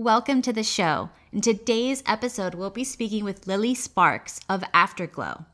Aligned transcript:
Welcome 0.00 0.40
to 0.42 0.52
the 0.54 0.62
show. 0.62 1.10
In 1.30 1.42
today's 1.42 2.02
episode, 2.06 2.54
we'll 2.54 2.70
be 2.70 2.84
speaking 2.84 3.22
with 3.22 3.46
Lilly 3.46 3.74
Sparks 3.74 4.40
of 4.48 4.64
Afterglow. 4.72 5.44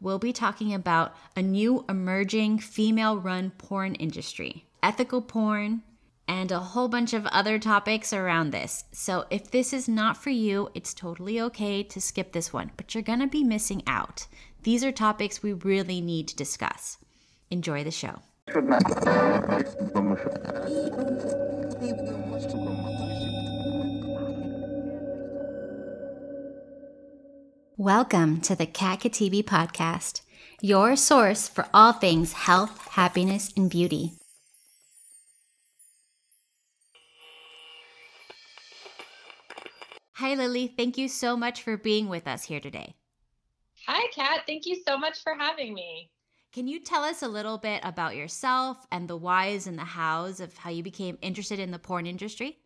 We'll 0.00 0.18
be 0.18 0.32
talking 0.32 0.72
about 0.72 1.14
a 1.36 1.42
new 1.42 1.84
emerging 1.86 2.60
female 2.60 3.18
run 3.18 3.50
porn 3.58 3.94
industry, 3.96 4.64
ethical 4.82 5.20
porn, 5.20 5.82
and 6.26 6.50
a 6.50 6.60
whole 6.60 6.88
bunch 6.88 7.12
of 7.12 7.26
other 7.26 7.58
topics 7.58 8.14
around 8.14 8.52
this. 8.52 8.84
So 8.90 9.26
if 9.28 9.50
this 9.50 9.74
is 9.74 9.86
not 9.86 10.16
for 10.16 10.30
you, 10.30 10.70
it's 10.72 10.94
totally 10.94 11.38
okay 11.38 11.82
to 11.82 12.00
skip 12.00 12.32
this 12.32 12.54
one, 12.54 12.70
but 12.78 12.94
you're 12.94 13.02
gonna 13.02 13.26
be 13.26 13.44
missing 13.44 13.82
out. 13.86 14.26
These 14.62 14.82
are 14.82 14.92
topics 14.92 15.42
we 15.42 15.52
really 15.52 16.00
need 16.00 16.26
to 16.28 16.36
discuss. 16.36 16.96
Enjoy 17.50 17.84
the 17.84 17.90
show. 17.90 18.20
Welcome 27.80 28.42
to 28.42 28.54
the 28.54 28.66
Kat 28.66 29.00
Khatibi 29.00 29.42
podcast, 29.42 30.20
your 30.60 30.96
source 30.96 31.48
for 31.48 31.66
all 31.72 31.94
things 31.94 32.34
health, 32.34 32.88
happiness, 32.88 33.54
and 33.56 33.70
beauty. 33.70 34.18
Hi, 40.12 40.34
Lilly. 40.34 40.74
Thank 40.76 40.98
you 40.98 41.08
so 41.08 41.38
much 41.38 41.62
for 41.62 41.78
being 41.78 42.10
with 42.10 42.28
us 42.28 42.42
here 42.42 42.60
today. 42.60 42.96
Hi, 43.86 44.10
Kat. 44.14 44.42
Thank 44.46 44.66
you 44.66 44.82
so 44.86 44.98
much 44.98 45.22
for 45.22 45.32
having 45.34 45.72
me. 45.72 46.10
Can 46.52 46.68
you 46.68 46.80
tell 46.80 47.02
us 47.02 47.22
a 47.22 47.28
little 47.28 47.56
bit 47.56 47.80
about 47.82 48.14
yourself 48.14 48.76
and 48.92 49.08
the 49.08 49.16
whys 49.16 49.66
and 49.66 49.78
the 49.78 49.84
hows 49.84 50.40
of 50.40 50.54
how 50.58 50.68
you 50.68 50.82
became 50.82 51.16
interested 51.22 51.58
in 51.58 51.70
the 51.70 51.78
porn 51.78 52.04
industry? 52.04 52.58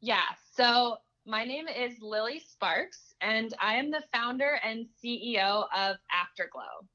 Yeah. 0.00 0.22
So, 0.56 0.96
my 1.26 1.44
name 1.44 1.68
is 1.68 1.94
Lilly 2.00 2.40
Sparks, 2.40 3.14
and 3.20 3.54
I 3.60 3.74
am 3.74 3.90
the 3.90 4.02
founder 4.12 4.58
and 4.64 4.86
CEO 5.02 5.64
of 5.76 5.96
Afterglow. 6.10 6.86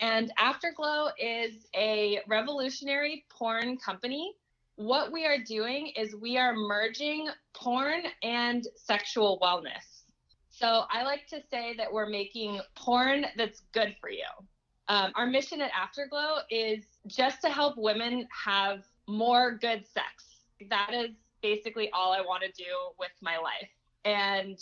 And 0.00 0.32
Afterglow 0.38 1.10
is 1.18 1.66
a 1.74 2.20
revolutionary 2.26 3.24
porn 3.28 3.76
company. 3.76 4.34
What 4.76 5.12
we 5.12 5.24
are 5.26 5.38
doing 5.38 5.92
is 5.96 6.14
we 6.14 6.36
are 6.36 6.54
merging 6.54 7.28
porn 7.52 8.02
and 8.22 8.66
sexual 8.76 9.38
wellness. 9.42 10.02
So 10.50 10.84
I 10.90 11.02
like 11.02 11.26
to 11.28 11.40
say 11.50 11.74
that 11.76 11.92
we're 11.92 12.08
making 12.08 12.60
porn 12.76 13.26
that's 13.36 13.62
good 13.72 13.96
for 14.00 14.10
you. 14.10 14.24
Um, 14.88 15.12
our 15.16 15.26
mission 15.26 15.60
at 15.60 15.70
Afterglow 15.76 16.38
is 16.50 16.84
just 17.06 17.40
to 17.42 17.48
help 17.48 17.76
women 17.76 18.28
have 18.44 18.84
more 19.08 19.52
good 19.52 19.84
sex. 19.86 20.24
That 20.70 20.92
is 20.94 21.10
basically 21.44 21.90
all 21.92 22.14
I 22.14 22.22
want 22.22 22.42
to 22.42 22.50
do 22.50 22.70
with 22.98 23.10
my 23.20 23.36
life. 23.36 23.68
And 24.06 24.58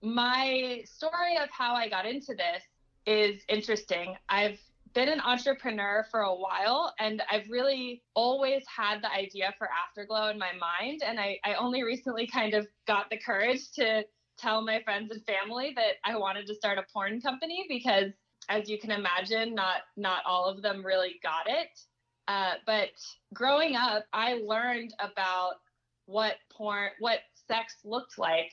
my 0.00 0.82
story 0.84 1.36
of 1.42 1.48
how 1.50 1.74
I 1.74 1.88
got 1.88 2.06
into 2.06 2.34
this 2.34 2.62
is 3.04 3.42
interesting. 3.48 4.14
I've 4.28 4.60
been 4.94 5.08
an 5.08 5.20
entrepreneur 5.20 6.06
for 6.08 6.20
a 6.20 6.34
while 6.34 6.94
and 7.00 7.20
I've 7.30 7.48
really 7.50 8.02
always 8.14 8.62
had 8.74 9.02
the 9.02 9.12
idea 9.12 9.52
for 9.58 9.68
Afterglow 9.88 10.30
in 10.30 10.38
my 10.38 10.52
mind. 10.60 11.02
And 11.04 11.18
I, 11.18 11.38
I 11.44 11.54
only 11.54 11.82
recently 11.82 12.28
kind 12.28 12.54
of 12.54 12.66
got 12.86 13.10
the 13.10 13.18
courage 13.18 13.72
to 13.72 14.04
tell 14.38 14.62
my 14.62 14.80
friends 14.84 15.10
and 15.10 15.24
family 15.24 15.72
that 15.74 15.94
I 16.04 16.16
wanted 16.16 16.46
to 16.46 16.54
start 16.54 16.78
a 16.78 16.84
porn 16.92 17.20
company 17.20 17.66
because 17.68 18.12
as 18.48 18.68
you 18.68 18.78
can 18.78 18.92
imagine, 18.92 19.54
not 19.54 19.82
not 19.96 20.22
all 20.26 20.46
of 20.46 20.62
them 20.62 20.84
really 20.84 21.20
got 21.22 21.46
it. 21.46 21.68
Uh, 22.26 22.54
but 22.66 22.90
growing 23.34 23.74
up, 23.74 24.04
I 24.12 24.34
learned 24.44 24.94
about 25.00 25.54
what 26.10 26.36
porn, 26.50 26.90
what 26.98 27.20
sex 27.46 27.76
looked 27.84 28.18
like 28.18 28.52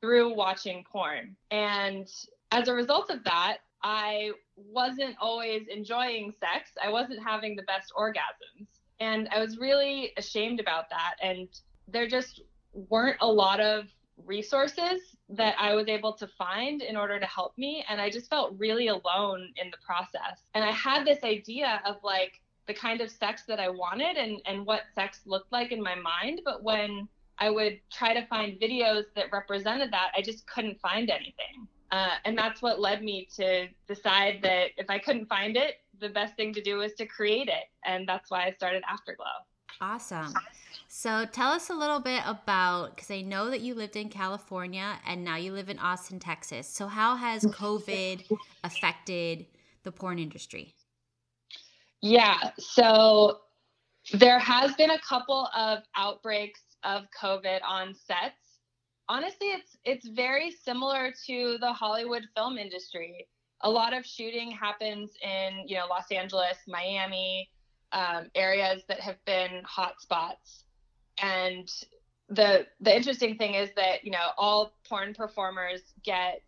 through 0.00 0.34
watching 0.34 0.84
porn. 0.90 1.34
And 1.50 2.08
as 2.52 2.68
a 2.68 2.74
result 2.74 3.10
of 3.10 3.24
that, 3.24 3.58
I 3.82 4.30
wasn't 4.56 5.16
always 5.20 5.66
enjoying 5.68 6.32
sex. 6.40 6.70
I 6.82 6.90
wasn't 6.90 7.22
having 7.22 7.56
the 7.56 7.62
best 7.62 7.92
orgasms. 7.98 8.66
And 9.00 9.28
I 9.30 9.40
was 9.40 9.58
really 9.58 10.12
ashamed 10.16 10.60
about 10.60 10.88
that. 10.90 11.14
And 11.22 11.48
there 11.88 12.06
just 12.06 12.42
weren't 12.72 13.18
a 13.20 13.26
lot 13.26 13.60
of 13.60 13.86
resources 14.24 15.00
that 15.30 15.54
I 15.58 15.74
was 15.74 15.88
able 15.88 16.12
to 16.14 16.26
find 16.38 16.80
in 16.80 16.96
order 16.96 17.18
to 17.18 17.26
help 17.26 17.58
me. 17.58 17.84
And 17.88 18.00
I 18.00 18.08
just 18.08 18.30
felt 18.30 18.54
really 18.56 18.88
alone 18.88 19.52
in 19.60 19.70
the 19.70 19.78
process. 19.84 20.40
And 20.54 20.64
I 20.64 20.70
had 20.70 21.04
this 21.04 21.24
idea 21.24 21.82
of 21.84 21.96
like 22.02 22.40
the 22.66 22.74
kind 22.74 23.00
of 23.00 23.10
sex 23.10 23.42
that 23.48 23.60
I 23.60 23.68
wanted 23.68 24.16
and, 24.16 24.40
and 24.46 24.64
what 24.64 24.82
sex 24.94 25.20
looked 25.26 25.52
like 25.52 25.72
in 25.72 25.82
my 25.82 25.94
mind. 25.94 26.40
But 26.44 26.62
when 26.62 27.08
I 27.38 27.50
would 27.50 27.80
try 27.90 28.14
to 28.14 28.26
find 28.26 28.60
videos 28.60 29.04
that 29.16 29.26
represented 29.32 29.92
that. 29.92 30.12
I 30.16 30.22
just 30.22 30.46
couldn't 30.46 30.80
find 30.80 31.10
anything. 31.10 31.66
Uh, 31.90 32.16
and 32.24 32.36
that's 32.36 32.62
what 32.62 32.80
led 32.80 33.02
me 33.02 33.28
to 33.36 33.68
decide 33.86 34.40
that 34.42 34.70
if 34.76 34.88
I 34.88 34.98
couldn't 34.98 35.26
find 35.26 35.56
it, 35.56 35.76
the 36.00 36.08
best 36.08 36.36
thing 36.36 36.52
to 36.54 36.62
do 36.62 36.78
was 36.78 36.92
to 36.94 37.06
create 37.06 37.48
it. 37.48 37.64
And 37.84 38.08
that's 38.08 38.30
why 38.30 38.46
I 38.46 38.52
started 38.52 38.82
Afterglow. 38.88 39.26
Awesome. 39.80 40.32
So 40.88 41.24
tell 41.30 41.50
us 41.50 41.70
a 41.70 41.74
little 41.74 42.00
bit 42.00 42.22
about 42.24 42.94
because 42.94 43.10
I 43.10 43.22
know 43.22 43.50
that 43.50 43.60
you 43.60 43.74
lived 43.74 43.96
in 43.96 44.08
California 44.08 44.98
and 45.06 45.24
now 45.24 45.36
you 45.36 45.52
live 45.52 45.68
in 45.68 45.78
Austin, 45.78 46.20
Texas. 46.20 46.68
So 46.68 46.86
how 46.86 47.16
has 47.16 47.44
COVID 47.44 48.30
affected 48.64 49.46
the 49.82 49.92
porn 49.92 50.18
industry? 50.18 50.74
Yeah. 52.04 52.50
So 52.58 53.38
there 54.12 54.38
has 54.38 54.74
been 54.74 54.90
a 54.90 55.00
couple 55.00 55.48
of 55.56 55.78
outbreaks 55.96 56.60
of 56.82 57.04
COVID 57.18 57.60
on 57.66 57.94
sets. 57.94 58.60
Honestly, 59.08 59.46
it's 59.46 59.78
it's 59.86 60.06
very 60.08 60.50
similar 60.50 61.14
to 61.26 61.56
the 61.62 61.72
Hollywood 61.72 62.24
film 62.36 62.58
industry. 62.58 63.26
A 63.62 63.70
lot 63.70 63.94
of 63.94 64.04
shooting 64.04 64.50
happens 64.50 65.12
in 65.22 65.66
you 65.66 65.76
know 65.76 65.86
Los 65.88 66.12
Angeles, 66.12 66.58
Miami, 66.68 67.48
um, 67.92 68.28
areas 68.34 68.82
that 68.88 69.00
have 69.00 69.16
been 69.24 69.62
hot 69.64 69.98
spots. 69.98 70.64
And 71.22 71.70
the 72.28 72.66
the 72.80 72.94
interesting 72.94 73.38
thing 73.38 73.54
is 73.54 73.70
that 73.76 74.04
you 74.04 74.10
know 74.10 74.28
all 74.36 74.74
porn 74.86 75.14
performers 75.14 75.80
get 76.04 76.42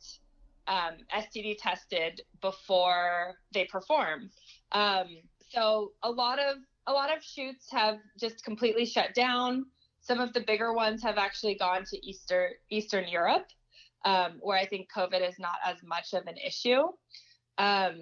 um, 0.69 0.97
STD 1.17 1.57
tested 1.59 2.21
before 2.43 3.37
they 3.55 3.65
perform. 3.65 4.29
Um, 4.73 5.07
so 5.49 5.93
a 6.03 6.11
lot 6.11 6.39
of 6.39 6.57
a 6.87 6.93
lot 6.93 7.15
of 7.15 7.23
shoots 7.23 7.67
have 7.71 7.99
just 8.19 8.45
completely 8.45 8.85
shut 8.85 9.15
down. 9.15 9.67
Some 10.01 10.21
of 10.21 10.33
the 10.33 10.41
bigger 10.41 10.73
ones 10.73 11.03
have 11.03 11.19
actually 11.19 11.57
gone 11.57 11.85
to 11.85 12.07
Easter, 12.07 12.53
Eastern 12.71 13.09
Europe, 13.09 13.49
um, 14.05 14.37
where 14.41 14.57
I 14.57 14.67
think 14.67 14.89
COVID 14.97 15.29
is 15.29 15.39
not 15.39 15.57
as 15.65 15.79
much 15.83 16.15
of 16.15 16.27
an 16.27 16.37
issue. 16.37 16.83
Um, 17.59 18.01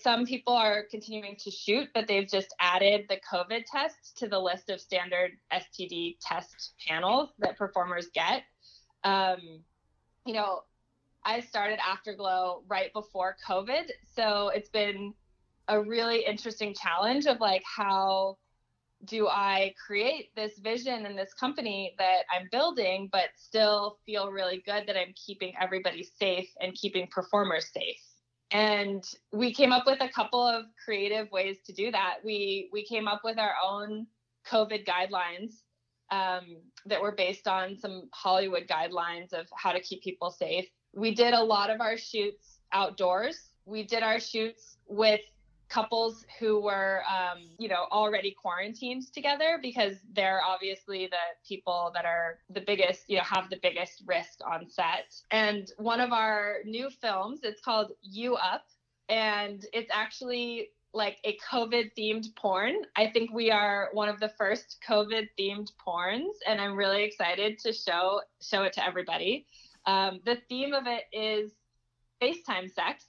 some 0.00 0.26
people 0.26 0.52
are 0.52 0.84
continuing 0.90 1.36
to 1.36 1.50
shoot, 1.50 1.88
but 1.94 2.06
they've 2.06 2.28
just 2.28 2.54
added 2.60 3.06
the 3.08 3.18
COVID 3.32 3.64
test 3.70 4.18
to 4.18 4.28
the 4.28 4.38
list 4.38 4.68
of 4.68 4.80
standard 4.80 5.32
STD 5.52 6.16
test 6.20 6.74
panels 6.86 7.30
that 7.38 7.56
performers 7.56 8.08
get. 8.12 8.42
Um, 9.04 9.38
you 10.26 10.34
know, 10.34 10.62
I 11.24 11.40
started 11.40 11.78
Afterglow 11.78 12.64
right 12.68 12.92
before 12.92 13.36
COVID, 13.48 13.90
so 14.14 14.48
it's 14.48 14.68
been 14.68 15.14
a 15.68 15.80
really 15.80 16.24
interesting 16.24 16.74
challenge 16.74 17.26
of 17.26 17.40
like 17.40 17.62
how 17.64 18.36
do 19.04 19.26
I 19.28 19.74
create 19.84 20.34
this 20.36 20.58
vision 20.58 21.06
and 21.06 21.18
this 21.18 21.34
company 21.34 21.94
that 21.98 22.22
I'm 22.34 22.48
building, 22.52 23.08
but 23.10 23.30
still 23.36 23.98
feel 24.06 24.30
really 24.30 24.62
good 24.64 24.84
that 24.86 24.96
I'm 24.96 25.12
keeping 25.14 25.54
everybody 25.60 26.04
safe 26.04 26.48
and 26.60 26.72
keeping 26.74 27.08
performers 27.08 27.66
safe? 27.72 28.00
And 28.52 29.02
we 29.32 29.52
came 29.52 29.72
up 29.72 29.86
with 29.86 30.00
a 30.02 30.08
couple 30.08 30.46
of 30.46 30.66
creative 30.84 31.30
ways 31.32 31.58
to 31.66 31.72
do 31.72 31.90
that. 31.90 32.16
We 32.24 32.68
we 32.72 32.84
came 32.84 33.08
up 33.08 33.22
with 33.24 33.38
our 33.38 33.54
own 33.64 34.06
COVID 34.50 34.86
guidelines 34.86 35.62
um, 36.10 36.58
that 36.86 37.00
were 37.00 37.12
based 37.12 37.48
on 37.48 37.76
some 37.76 38.08
Hollywood 38.12 38.68
guidelines 38.68 39.32
of 39.32 39.46
how 39.56 39.72
to 39.72 39.80
keep 39.80 40.02
people 40.02 40.30
safe. 40.30 40.66
We 40.94 41.14
did 41.14 41.32
a 41.32 41.42
lot 41.42 41.70
of 41.70 41.80
our 41.80 41.96
shoots 41.96 42.58
outdoors. 42.72 43.48
We 43.64 43.84
did 43.84 44.02
our 44.02 44.20
shoots 44.20 44.76
with 44.86 45.20
couples 45.72 46.26
who 46.38 46.60
were, 46.60 47.02
um, 47.08 47.38
you 47.58 47.66
know, 47.66 47.86
already 47.90 48.30
quarantined 48.30 49.10
together 49.12 49.58
because 49.62 49.94
they're 50.12 50.42
obviously 50.44 51.06
the 51.06 51.48
people 51.48 51.90
that 51.94 52.04
are 52.04 52.40
the 52.50 52.60
biggest, 52.60 53.08
you 53.08 53.16
know, 53.16 53.22
have 53.22 53.48
the 53.48 53.58
biggest 53.62 54.02
risk 54.06 54.40
on 54.46 54.68
set. 54.68 55.14
And 55.30 55.72
one 55.78 56.00
of 56.00 56.12
our 56.12 56.56
new 56.66 56.90
films, 56.90 57.40
it's 57.42 57.62
called 57.62 57.92
You 58.02 58.34
Up, 58.34 58.66
and 59.08 59.64
it's 59.72 59.90
actually 59.90 60.68
like 60.92 61.16
a 61.24 61.38
COVID 61.50 61.92
themed 61.98 62.36
porn. 62.36 62.74
I 62.94 63.06
think 63.06 63.32
we 63.32 63.50
are 63.50 63.88
one 63.94 64.10
of 64.10 64.20
the 64.20 64.28
first 64.36 64.76
COVID 64.86 65.28
themed 65.40 65.72
porns, 65.84 66.34
and 66.46 66.60
I'm 66.60 66.76
really 66.76 67.02
excited 67.02 67.58
to 67.60 67.72
show 67.72 68.20
show 68.42 68.64
it 68.64 68.74
to 68.74 68.84
everybody. 68.84 69.46
Um, 69.86 70.20
the 70.26 70.36
theme 70.50 70.74
of 70.74 70.84
it 70.86 71.04
is 71.12 71.52
FaceTime 72.20 72.70
sex 72.70 73.06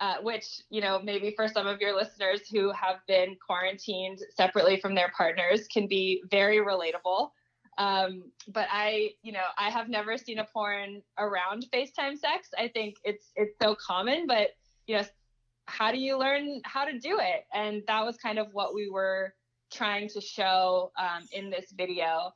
uh, 0.00 0.16
which 0.22 0.62
you 0.70 0.80
know 0.80 1.00
maybe 1.02 1.32
for 1.36 1.48
some 1.48 1.66
of 1.66 1.80
your 1.80 1.94
listeners 1.94 2.40
who 2.50 2.72
have 2.72 2.96
been 3.06 3.36
quarantined 3.46 4.18
separately 4.34 4.80
from 4.80 4.94
their 4.94 5.12
partners 5.16 5.66
can 5.68 5.86
be 5.86 6.22
very 6.30 6.58
relatable 6.58 7.30
Um, 7.78 8.24
but 8.48 8.68
I, 8.70 9.12
you 9.22 9.32
know, 9.32 9.44
I 9.56 9.70
have 9.70 9.88
never 9.88 10.18
seen 10.18 10.38
a 10.38 10.44
porn 10.44 11.02
around 11.18 11.66
FaceTime 11.72 12.18
sex. 12.18 12.50
I 12.58 12.68
think 12.68 12.96
it's 13.04 13.32
it's 13.36 13.56
so 13.62 13.74
common, 13.74 14.26
but 14.26 14.50
you 14.86 14.96
know, 14.96 15.04
how 15.66 15.92
do 15.92 15.98
you 15.98 16.18
learn 16.18 16.60
how 16.64 16.84
to 16.84 16.98
do 16.98 17.18
it? 17.20 17.44
And 17.54 17.82
that 17.86 18.04
was 18.04 18.16
kind 18.18 18.38
of 18.38 18.48
what 18.52 18.74
we 18.74 18.90
were 18.90 19.34
trying 19.72 20.08
to 20.10 20.20
show 20.20 20.92
um, 20.98 21.26
in 21.32 21.48
this 21.50 21.72
video. 21.72 22.32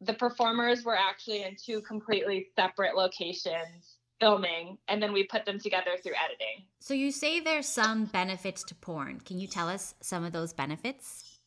The 0.00 0.14
performers 0.14 0.84
were 0.84 0.96
actually 0.96 1.42
in 1.44 1.56
two 1.62 1.82
completely 1.82 2.48
separate 2.56 2.96
locations 2.96 3.97
filming, 4.20 4.78
and 4.88 5.02
then 5.02 5.12
we 5.12 5.24
put 5.24 5.44
them 5.44 5.58
together 5.58 5.92
through 6.02 6.14
editing. 6.24 6.64
So 6.80 6.94
you 6.94 7.12
say 7.12 7.40
there's 7.40 7.68
some 7.68 8.06
benefits 8.06 8.62
to 8.64 8.74
porn. 8.74 9.20
Can 9.20 9.38
you 9.38 9.46
tell 9.46 9.68
us 9.68 9.94
some 10.00 10.24
of 10.24 10.32
those 10.32 10.52
benefits? 10.52 11.38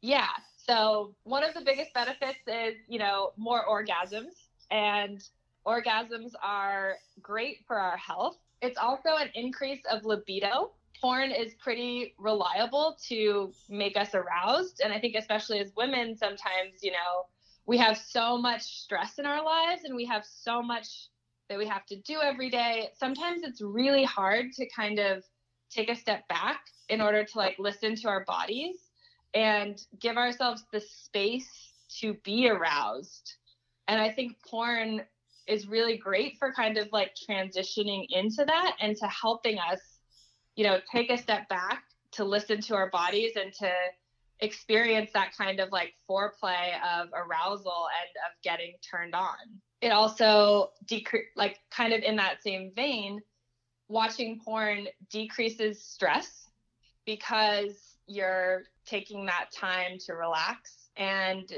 Yeah. 0.00 0.28
So 0.56 1.14
one 1.24 1.44
of 1.44 1.54
the 1.54 1.62
biggest 1.62 1.92
benefits 1.94 2.38
is, 2.46 2.74
you 2.88 2.98
know, 2.98 3.32
more 3.36 3.64
orgasms 3.66 4.34
and 4.70 5.22
orgasms 5.66 6.32
are 6.42 6.96
great 7.20 7.58
for 7.66 7.76
our 7.76 7.96
health. 7.96 8.38
It's 8.60 8.78
also 8.78 9.16
an 9.18 9.30
increase 9.34 9.80
of 9.90 10.04
libido. 10.04 10.72
Porn 11.00 11.32
is 11.32 11.54
pretty 11.54 12.14
reliable 12.18 12.96
to 13.08 13.52
make 13.68 13.96
us 13.96 14.14
aroused. 14.14 14.80
And 14.84 14.92
I 14.92 15.00
think, 15.00 15.16
especially 15.16 15.58
as 15.58 15.72
women, 15.76 16.16
sometimes, 16.16 16.80
you 16.80 16.92
know, 16.92 17.26
we 17.66 17.78
have 17.78 17.96
so 17.96 18.38
much 18.38 18.62
stress 18.62 19.18
in 19.18 19.26
our 19.26 19.44
lives 19.44 19.82
and 19.84 19.96
we 19.96 20.04
have 20.06 20.24
so 20.24 20.62
much 20.62 21.08
that 21.52 21.58
we 21.58 21.66
have 21.66 21.84
to 21.84 21.96
do 21.96 22.18
every 22.22 22.48
day. 22.48 22.88
Sometimes 22.98 23.42
it's 23.42 23.60
really 23.60 24.04
hard 24.04 24.52
to 24.52 24.66
kind 24.70 24.98
of 24.98 25.22
take 25.70 25.90
a 25.90 25.94
step 25.94 26.26
back 26.28 26.62
in 26.88 27.02
order 27.02 27.24
to 27.24 27.38
like 27.38 27.56
listen 27.58 27.94
to 27.96 28.08
our 28.08 28.24
bodies 28.24 28.76
and 29.34 29.78
give 30.00 30.16
ourselves 30.16 30.64
the 30.72 30.80
space 30.80 31.74
to 32.00 32.14
be 32.24 32.48
aroused. 32.48 33.34
And 33.86 34.00
I 34.00 34.10
think 34.10 34.38
porn 34.48 35.02
is 35.46 35.68
really 35.68 35.98
great 35.98 36.38
for 36.38 36.54
kind 36.54 36.78
of 36.78 36.88
like 36.90 37.12
transitioning 37.28 38.06
into 38.08 38.46
that 38.46 38.76
and 38.80 38.96
to 38.96 39.06
helping 39.08 39.58
us, 39.58 39.80
you 40.56 40.64
know, 40.64 40.78
take 40.90 41.10
a 41.10 41.18
step 41.18 41.50
back 41.50 41.82
to 42.12 42.24
listen 42.24 42.62
to 42.62 42.74
our 42.74 42.88
bodies 42.88 43.32
and 43.36 43.52
to 43.60 43.70
experience 44.40 45.10
that 45.12 45.36
kind 45.36 45.60
of 45.60 45.70
like 45.70 45.92
foreplay 46.08 46.80
of 46.82 47.08
arousal 47.12 47.88
and 48.00 48.10
of 48.26 48.42
getting 48.42 48.72
turned 48.90 49.14
on. 49.14 49.36
It 49.82 49.90
also 49.90 50.70
decrease 50.86 51.26
like 51.36 51.58
kind 51.70 51.92
of 51.92 52.02
in 52.02 52.16
that 52.16 52.42
same 52.42 52.72
vein, 52.74 53.20
watching 53.88 54.40
porn 54.42 54.86
decreases 55.10 55.84
stress 55.84 56.48
because 57.04 57.98
you're 58.06 58.62
taking 58.86 59.26
that 59.26 59.46
time 59.52 59.98
to 60.06 60.14
relax 60.14 60.88
and 60.96 61.52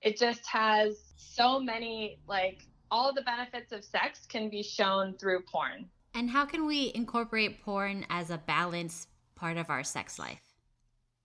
it 0.00 0.18
just 0.18 0.46
has 0.46 1.12
so 1.16 1.60
many 1.60 2.18
like 2.26 2.62
all 2.90 3.12
the 3.12 3.22
benefits 3.22 3.72
of 3.72 3.84
sex 3.84 4.26
can 4.26 4.48
be 4.48 4.62
shown 4.62 5.14
through 5.18 5.42
porn. 5.42 5.90
And 6.14 6.30
how 6.30 6.46
can 6.46 6.66
we 6.66 6.90
incorporate 6.94 7.62
porn 7.62 8.06
as 8.08 8.30
a 8.30 8.38
balanced 8.38 9.08
part 9.34 9.58
of 9.58 9.68
our 9.68 9.84
sex 9.84 10.18
life? 10.18 10.40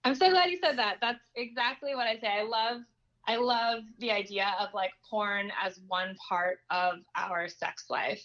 I'm 0.04 0.16
so 0.16 0.30
glad 0.30 0.50
you 0.50 0.60
said 0.62 0.78
that. 0.78 0.98
That's 1.00 1.24
exactly 1.36 1.96
what 1.96 2.08
I 2.08 2.20
say. 2.20 2.28
I 2.28 2.44
love 2.44 2.82
I 3.28 3.38
love 3.38 3.84
the 4.00 4.12
idea 4.12 4.54
of 4.60 4.70
like 4.74 4.92
porn 5.10 5.52
as 5.62 5.80
one 5.88 6.16
part 6.28 6.60
of 6.70 6.96
our 7.16 7.48
sex 7.48 7.86
life. 7.90 8.24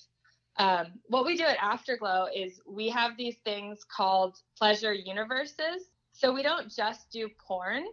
Um, 0.57 0.87
what 1.07 1.25
we 1.25 1.37
do 1.37 1.45
at 1.45 1.57
Afterglow 1.63 2.29
is 2.35 2.61
we 2.67 2.89
have 2.89 3.17
these 3.17 3.37
things 3.45 3.85
called 3.85 4.39
pleasure 4.57 4.93
universes. 4.93 5.91
So 6.13 6.33
we 6.33 6.43
don't 6.43 6.69
just 6.75 7.11
do 7.13 7.29
porn 7.47 7.85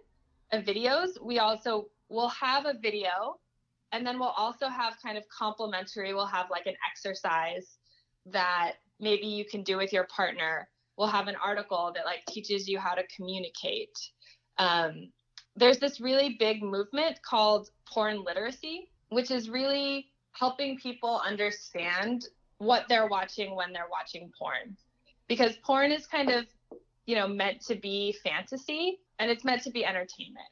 and 0.52 0.66
videos. 0.66 1.10
We 1.22 1.38
also 1.38 1.90
will 2.10 2.30
have 2.30 2.66
a 2.66 2.74
video 2.82 3.40
and 3.92 4.06
then 4.06 4.20
we'll 4.20 4.30
also 4.30 4.68
have 4.68 4.96
kind 5.02 5.18
of 5.18 5.24
complementary, 5.30 6.14
we'll 6.14 6.26
have 6.26 6.48
like 6.50 6.66
an 6.66 6.76
exercise 6.90 7.78
that 8.26 8.74
maybe 9.00 9.28
you 9.28 9.46
can 9.46 9.64
do 9.64 9.78
with 9.78 9.94
your 9.94 10.06
partner. 10.06 10.68
We'll 10.98 11.08
have 11.08 11.28
an 11.28 11.36
article 11.44 11.92
that 11.96 12.06
like 12.06 12.26
teaches 12.28 12.68
you 12.68 12.80
how 12.80 12.94
to 12.96 13.04
communicate. 13.16 13.96
Um, 14.58 15.12
there's 15.56 15.80
this 15.80 16.00
really 16.02 16.36
big 16.40 16.62
movement 16.62 17.22
called 17.22 17.70
porn 17.86 18.24
literacy, 18.24 18.90
which 19.10 19.32
is 19.32 19.50
really 19.50 20.08
helping 20.32 20.78
people 20.78 21.22
understand 21.26 22.26
what 22.58 22.86
they're 22.90 23.08
watching 23.08 23.56
when 23.56 23.72
they're 23.72 23.90
watching 23.90 24.32
porn. 24.38 24.76
Because 25.28 25.56
porn 25.64 25.92
is 25.92 26.06
kind 26.08 26.30
of, 26.30 26.46
you 27.06 27.16
know, 27.16 27.28
meant 27.28 27.62
to 27.68 27.76
be 27.76 28.16
fantasy 28.24 29.00
and 29.20 29.32
it's 29.32 29.46
meant 29.46 29.64
to 29.64 29.72
be 29.72 29.86
entertainment. 29.86 30.48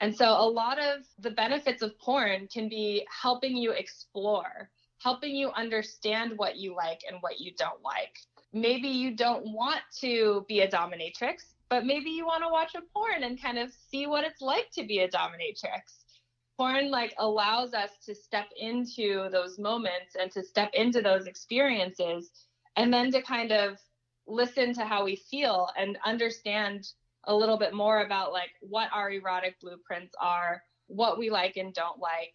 And 0.00 0.14
so 0.14 0.26
a 0.26 0.48
lot 0.48 0.78
of 0.78 1.04
the 1.18 1.30
benefits 1.30 1.82
of 1.82 1.98
porn 1.98 2.48
can 2.52 2.68
be 2.68 3.06
helping 3.10 3.56
you 3.56 3.72
explore, 3.72 4.70
helping 4.98 5.34
you 5.34 5.50
understand 5.52 6.32
what 6.36 6.56
you 6.56 6.74
like 6.76 7.00
and 7.08 7.18
what 7.20 7.40
you 7.40 7.52
don't 7.58 7.82
like. 7.82 8.14
Maybe 8.52 8.88
you 8.88 9.16
don't 9.16 9.44
want 9.52 9.80
to 10.00 10.44
be 10.48 10.60
a 10.60 10.68
dominatrix, 10.68 11.54
but 11.68 11.84
maybe 11.84 12.10
you 12.10 12.26
want 12.26 12.42
to 12.42 12.48
watch 12.48 12.74
a 12.74 12.82
porn 12.92 13.24
and 13.24 13.40
kind 13.40 13.58
of 13.58 13.72
see 13.90 14.06
what 14.06 14.24
it's 14.24 14.40
like 14.40 14.70
to 14.72 14.84
be 14.86 15.00
a 15.00 15.08
dominatrix. 15.08 16.04
Porn 16.56 16.90
like 16.90 17.14
allows 17.18 17.74
us 17.74 17.90
to 18.06 18.14
step 18.14 18.46
into 18.58 19.28
those 19.30 19.58
moments 19.58 20.16
and 20.20 20.30
to 20.32 20.42
step 20.42 20.70
into 20.74 21.02
those 21.02 21.26
experiences 21.26 22.30
and 22.76 22.92
then 22.92 23.10
to 23.12 23.20
kind 23.22 23.52
of 23.52 23.78
listen 24.26 24.72
to 24.74 24.84
how 24.84 25.04
we 25.04 25.16
feel 25.16 25.68
and 25.76 25.98
understand 26.04 26.86
a 27.26 27.34
little 27.34 27.58
bit 27.58 27.74
more 27.74 28.02
about 28.02 28.32
like 28.32 28.50
what 28.60 28.88
our 28.92 29.10
erotic 29.10 29.60
blueprints 29.60 30.14
are, 30.20 30.62
what 30.86 31.18
we 31.18 31.30
like 31.30 31.56
and 31.56 31.74
don't 31.74 31.98
like, 31.98 32.34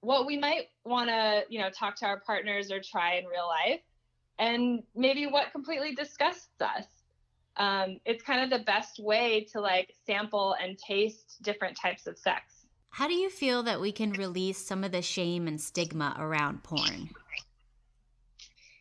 what 0.00 0.26
we 0.26 0.38
might 0.38 0.66
want 0.84 1.08
to, 1.08 1.42
you 1.48 1.60
know, 1.60 1.70
talk 1.70 1.96
to 1.96 2.06
our 2.06 2.20
partners 2.20 2.70
or 2.70 2.80
try 2.80 3.14
in 3.14 3.26
real 3.26 3.46
life, 3.46 3.80
and 4.38 4.82
maybe 4.94 5.26
what 5.26 5.52
completely 5.52 5.94
disgusts 5.94 6.60
us. 6.60 6.86
Um, 7.58 7.98
it's 8.04 8.22
kind 8.22 8.40
of 8.42 8.56
the 8.56 8.64
best 8.64 9.00
way 9.00 9.46
to 9.52 9.60
like 9.60 9.92
sample 10.06 10.54
and 10.62 10.78
taste 10.78 11.42
different 11.42 11.76
types 11.76 12.06
of 12.06 12.16
sex. 12.16 12.66
How 12.90 13.06
do 13.08 13.14
you 13.14 13.30
feel 13.30 13.62
that 13.64 13.80
we 13.80 13.92
can 13.92 14.12
release 14.12 14.58
some 14.58 14.84
of 14.84 14.92
the 14.92 15.02
shame 15.02 15.46
and 15.46 15.60
stigma 15.60 16.16
around 16.18 16.62
porn? 16.62 17.10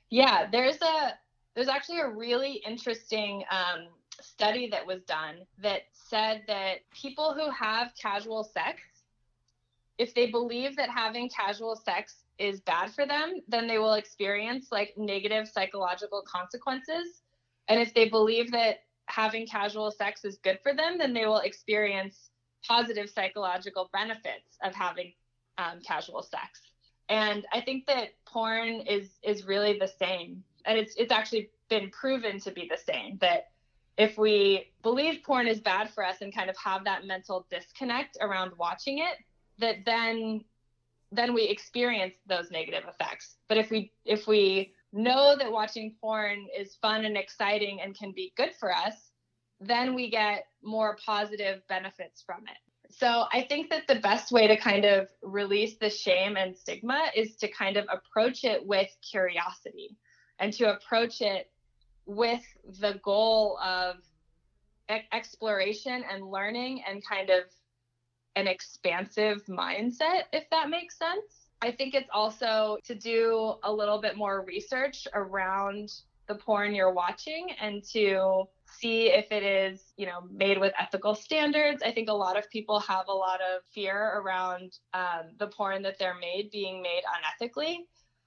Yeah, 0.10 0.48
there's 0.50 0.82
a 0.82 1.14
there's 1.56 1.68
actually 1.68 2.00
a 2.00 2.08
really 2.08 2.62
interesting 2.66 3.44
um, 3.50 3.88
study 4.22 4.70
that 4.70 4.86
was 4.86 5.02
done 5.04 5.38
that 5.62 5.82
said 5.92 6.44
that 6.48 6.78
people 6.94 7.34
who 7.34 7.50
have 7.50 7.92
casual 8.00 8.44
sex, 8.44 8.80
if 9.98 10.14
they 10.14 10.28
believe 10.28 10.76
that 10.78 10.90
having 10.90 11.30
casual 11.30 11.76
sex 11.76 12.24
is 12.38 12.62
bad 12.62 12.92
for 12.92 13.08
them, 13.08 13.42
then 13.48 13.68
they 13.68 13.80
will 13.80 13.96
experience 13.96 14.68
like 14.72 14.94
negative 14.98 15.48
psychological 15.48 16.24
consequences. 16.28 17.24
And 17.68 17.80
if 17.80 17.94
they 17.94 18.10
believe 18.10 18.52
that 18.52 18.84
having 19.08 19.48
casual 19.48 19.92
sex 19.92 20.26
is 20.26 20.38
good 20.38 20.60
for 20.64 20.74
them, 20.74 20.98
then 20.98 21.14
they 21.14 21.26
will 21.26 21.40
experience 21.40 22.30
positive 22.68 23.10
psychological 23.10 23.90
benefits 23.94 24.58
of 24.64 24.74
having 24.74 25.14
um, 25.58 25.80
casual 25.86 26.22
sex. 26.22 26.62
And 27.10 27.46
I 27.54 27.62
think 27.62 27.86
that 27.88 28.10
porn 28.26 28.82
is 28.82 29.12
is 29.24 29.46
really 29.46 29.80
the 29.80 29.88
same, 29.88 30.44
and 30.66 30.78
it's 30.78 30.96
it's 30.98 31.12
actually 31.12 31.50
been 31.70 31.90
proven 31.92 32.40
to 32.42 32.52
be 32.52 32.70
the 32.70 32.78
same. 32.78 33.18
That 33.22 33.48
if 33.98 34.18
we 34.18 34.72
believe 34.84 35.24
porn 35.24 35.48
is 35.48 35.60
bad 35.60 35.90
for 35.90 36.06
us 36.06 36.18
and 36.22 36.34
kind 36.34 36.50
of 36.50 36.58
have 36.58 36.84
that 36.84 37.06
mental 37.06 37.48
disconnect 37.50 38.18
around 38.22 38.52
watching 38.58 39.00
it 39.00 39.18
that 39.60 39.78
then 39.86 40.44
then 41.12 41.34
we 41.34 41.44
experience 41.44 42.14
those 42.28 42.52
negative 42.52 42.84
effects 42.88 43.38
but 43.48 43.58
if 43.58 43.72
we 43.72 43.92
if 44.06 44.28
we 44.28 44.74
know 44.94 45.36
that 45.38 45.52
watching 45.52 45.96
porn 46.02 46.48
is 46.58 46.76
fun 46.82 47.06
and 47.06 47.18
exciting 47.18 47.82
and 47.82 47.98
can 47.98 48.12
be 48.12 48.34
good 48.38 48.52
for 48.60 48.74
us 48.74 49.12
then 49.60 49.96
we 49.96 50.10
get 50.10 50.46
more 50.64 50.98
positive 51.04 51.62
benefits 51.68 52.24
from 52.26 52.42
it 52.44 52.94
so 52.94 53.26
i 53.34 53.42
think 53.42 53.70
that 53.70 53.88
the 53.88 54.00
best 54.00 54.32
way 54.32 54.48
to 54.48 54.56
kind 54.58 54.86
of 54.86 55.08
release 55.22 55.78
the 55.78 55.90
shame 55.90 56.38
and 56.38 56.56
stigma 56.56 57.08
is 57.16 57.36
to 57.36 57.48
kind 57.50 57.76
of 57.76 57.86
approach 57.92 58.44
it 58.44 58.66
with 58.66 58.90
curiosity 59.10 59.98
and 60.40 60.54
to 60.54 60.72
approach 60.72 61.22
it 61.22 61.50
with 62.06 62.44
the 62.80 63.00
goal 63.04 63.60
of 63.64 63.98
exploration 65.12 66.04
and 66.10 66.32
learning 66.32 66.82
and 66.90 67.06
kind 67.06 67.30
of 67.30 67.44
an 68.36 68.48
expansive 68.48 69.44
mindset, 69.48 70.24
if 70.32 70.50
that 70.52 70.70
makes 70.70 70.98
sense. 70.98 71.47
I 71.62 71.72
think 71.72 71.96
it's 71.96 72.10
also 72.14 72.78
to 72.86 72.96
do 72.96 73.56
a 73.64 73.72
little 73.72 74.00
bit 74.00 74.16
more 74.16 74.44
research 74.46 75.08
around 75.14 75.92
the 76.28 76.36
porn 76.36 76.76
you're 76.76 76.94
watching 76.94 77.52
and 77.60 77.84
to 77.94 78.44
see 78.80 79.08
if 79.08 79.32
it 79.32 79.44
is, 79.44 79.94
you 79.96 80.06
know, 80.06 80.22
made 80.32 80.60
with 80.60 80.74
ethical 80.80 81.16
standards. 81.16 81.82
I 81.84 81.92
think 81.92 82.10
a 82.10 82.14
lot 82.14 82.38
of 82.38 82.50
people 82.52 82.80
have 82.82 83.08
a 83.08 83.14
lot 83.14 83.40
of 83.40 83.64
fear 83.74 84.20
around 84.20 84.78
um, 84.94 85.32
the 85.40 85.48
porn 85.48 85.82
that 85.84 85.98
they're 85.98 86.20
made 86.20 86.52
being 86.52 86.82
made 86.82 87.02
unethically. 87.08 87.78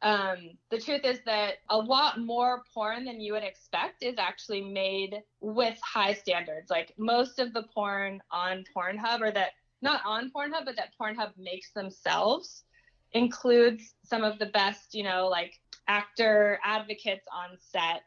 Um, 0.02 0.52
the 0.70 0.80
truth 0.80 1.04
is 1.04 1.20
that 1.26 1.56
a 1.68 1.76
lot 1.76 2.18
more 2.18 2.62
porn 2.72 3.04
than 3.04 3.20
you 3.20 3.34
would 3.34 3.44
expect 3.44 4.02
is 4.02 4.16
actually 4.18 4.62
made 4.62 5.22
with 5.40 5.78
high 5.84 6.14
standards. 6.14 6.70
Like 6.70 6.94
most 6.98 7.38
of 7.38 7.52
the 7.52 7.64
porn 7.74 8.22
on 8.32 8.64
Pornhub 8.74 9.20
or 9.20 9.30
that 9.32 9.50
not 9.82 10.00
on 10.06 10.30
Pornhub, 10.34 10.64
but 10.64 10.76
that 10.76 10.94
Pornhub 10.98 11.32
makes 11.38 11.72
themselves 11.72 12.64
includes 13.12 13.94
some 14.04 14.24
of 14.24 14.38
the 14.38 14.46
best, 14.46 14.94
you 14.94 15.02
know, 15.02 15.28
like 15.28 15.60
actor 15.88 16.58
advocates 16.64 17.26
on 17.32 17.56
set, 17.58 18.02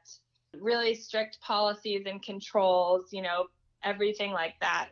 really 0.60 0.96
strict 0.96 1.40
policies 1.42 2.04
and 2.06 2.22
controls, 2.22 3.08
you 3.12 3.22
know, 3.22 3.46
everything 3.84 4.32
like 4.32 4.56
that. 4.62 4.90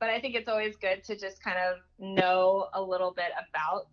But 0.00 0.10
I 0.10 0.20
think 0.20 0.34
it's 0.34 0.48
always 0.48 0.76
good 0.76 1.04
to 1.04 1.16
just 1.16 1.42
kind 1.42 1.58
of 1.58 1.76
know 1.98 2.68
a 2.74 2.82
little 2.82 3.12
bit 3.12 3.30
about 3.48 3.86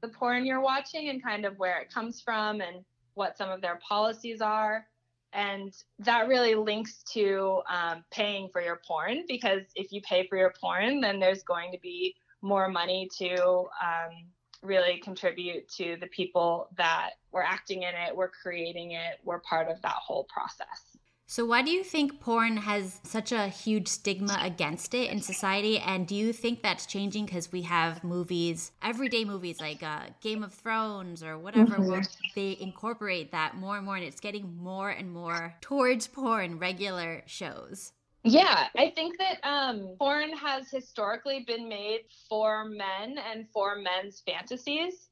the 0.00 0.08
porn 0.08 0.46
you're 0.46 0.62
watching 0.62 1.10
and 1.10 1.22
kind 1.22 1.44
of 1.44 1.58
where 1.58 1.78
it 1.80 1.92
comes 1.92 2.20
from 2.20 2.60
and 2.60 2.84
what 3.14 3.36
some 3.36 3.50
of 3.50 3.60
their 3.60 3.78
policies 3.86 4.40
are. 4.40 4.86
And 5.34 5.74
that 5.98 6.28
really 6.28 6.54
links 6.54 7.02
to 7.12 7.60
um, 7.70 8.04
paying 8.10 8.48
for 8.52 8.60
your 8.60 8.80
porn 8.86 9.24
because 9.28 9.62
if 9.74 9.92
you 9.92 10.00
pay 10.02 10.26
for 10.26 10.36
your 10.36 10.52
porn, 10.60 11.00
then 11.00 11.18
there's 11.18 11.42
going 11.42 11.72
to 11.72 11.78
be 11.82 12.14
more 12.42 12.68
money 12.68 13.08
to 13.18 13.66
um, 13.82 14.26
really 14.62 14.98
contribute 14.98 15.68
to 15.68 15.96
the 16.00 16.06
people 16.06 16.68
that 16.76 17.10
were 17.32 17.42
acting 17.42 17.82
in 17.82 17.94
it, 17.94 18.14
were 18.14 18.30
creating 18.42 18.92
it, 18.92 19.18
were 19.24 19.40
part 19.40 19.68
of 19.68 19.80
that 19.82 19.96
whole 19.96 20.24
process. 20.32 20.98
So, 21.26 21.46
why 21.46 21.62
do 21.62 21.70
you 21.70 21.82
think 21.82 22.20
porn 22.20 22.58
has 22.58 23.00
such 23.04 23.32
a 23.32 23.48
huge 23.48 23.88
stigma 23.88 24.38
against 24.42 24.92
it 24.92 25.10
in 25.10 25.22
society? 25.22 25.78
And 25.78 26.06
do 26.06 26.14
you 26.14 26.30
think 26.30 26.62
that's 26.62 26.84
changing 26.84 27.24
because 27.24 27.50
we 27.50 27.62
have 27.62 28.04
movies, 28.04 28.72
everyday 28.82 29.24
movies 29.24 29.58
like 29.58 29.82
uh, 29.82 30.08
Game 30.20 30.42
of 30.42 30.52
Thrones 30.52 31.22
or 31.22 31.38
whatever, 31.38 31.76
mm-hmm. 31.76 31.90
where 31.90 32.02
they 32.34 32.58
incorporate 32.60 33.32
that 33.32 33.56
more 33.56 33.78
and 33.78 33.86
more, 33.86 33.96
and 33.96 34.04
it's 34.04 34.20
getting 34.20 34.58
more 34.58 34.90
and 34.90 35.10
more 35.10 35.54
towards 35.62 36.06
porn, 36.06 36.58
regular 36.58 37.22
shows? 37.24 37.92
Yeah, 38.24 38.68
I 38.76 38.90
think 38.90 39.18
that 39.18 39.44
um, 39.46 39.96
porn 39.98 40.36
has 40.36 40.70
historically 40.70 41.44
been 41.44 41.68
made 41.68 42.02
for 42.28 42.64
men 42.64 43.16
and 43.18 43.46
for 43.52 43.76
men's 43.76 44.22
fantasies. 44.24 45.08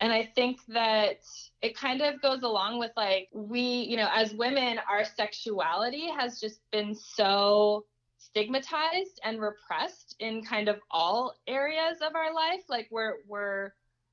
And 0.00 0.12
I 0.12 0.30
think 0.34 0.60
that 0.68 1.20
it 1.62 1.76
kind 1.76 2.02
of 2.02 2.20
goes 2.20 2.42
along 2.42 2.78
with 2.78 2.90
like, 2.96 3.28
we, 3.32 3.60
you 3.60 3.96
know, 3.96 4.08
as 4.14 4.34
women, 4.34 4.78
our 4.90 5.04
sexuality 5.04 6.08
has 6.10 6.38
just 6.38 6.60
been 6.70 6.94
so 6.94 7.84
stigmatized 8.18 9.20
and 9.24 9.40
repressed 9.40 10.16
in 10.20 10.44
kind 10.44 10.68
of 10.68 10.76
all 10.90 11.34
areas 11.46 11.98
of 12.02 12.14
our 12.14 12.34
life. 12.34 12.62
Like, 12.68 12.88
we're, 12.90 13.16
we're, 13.26 13.72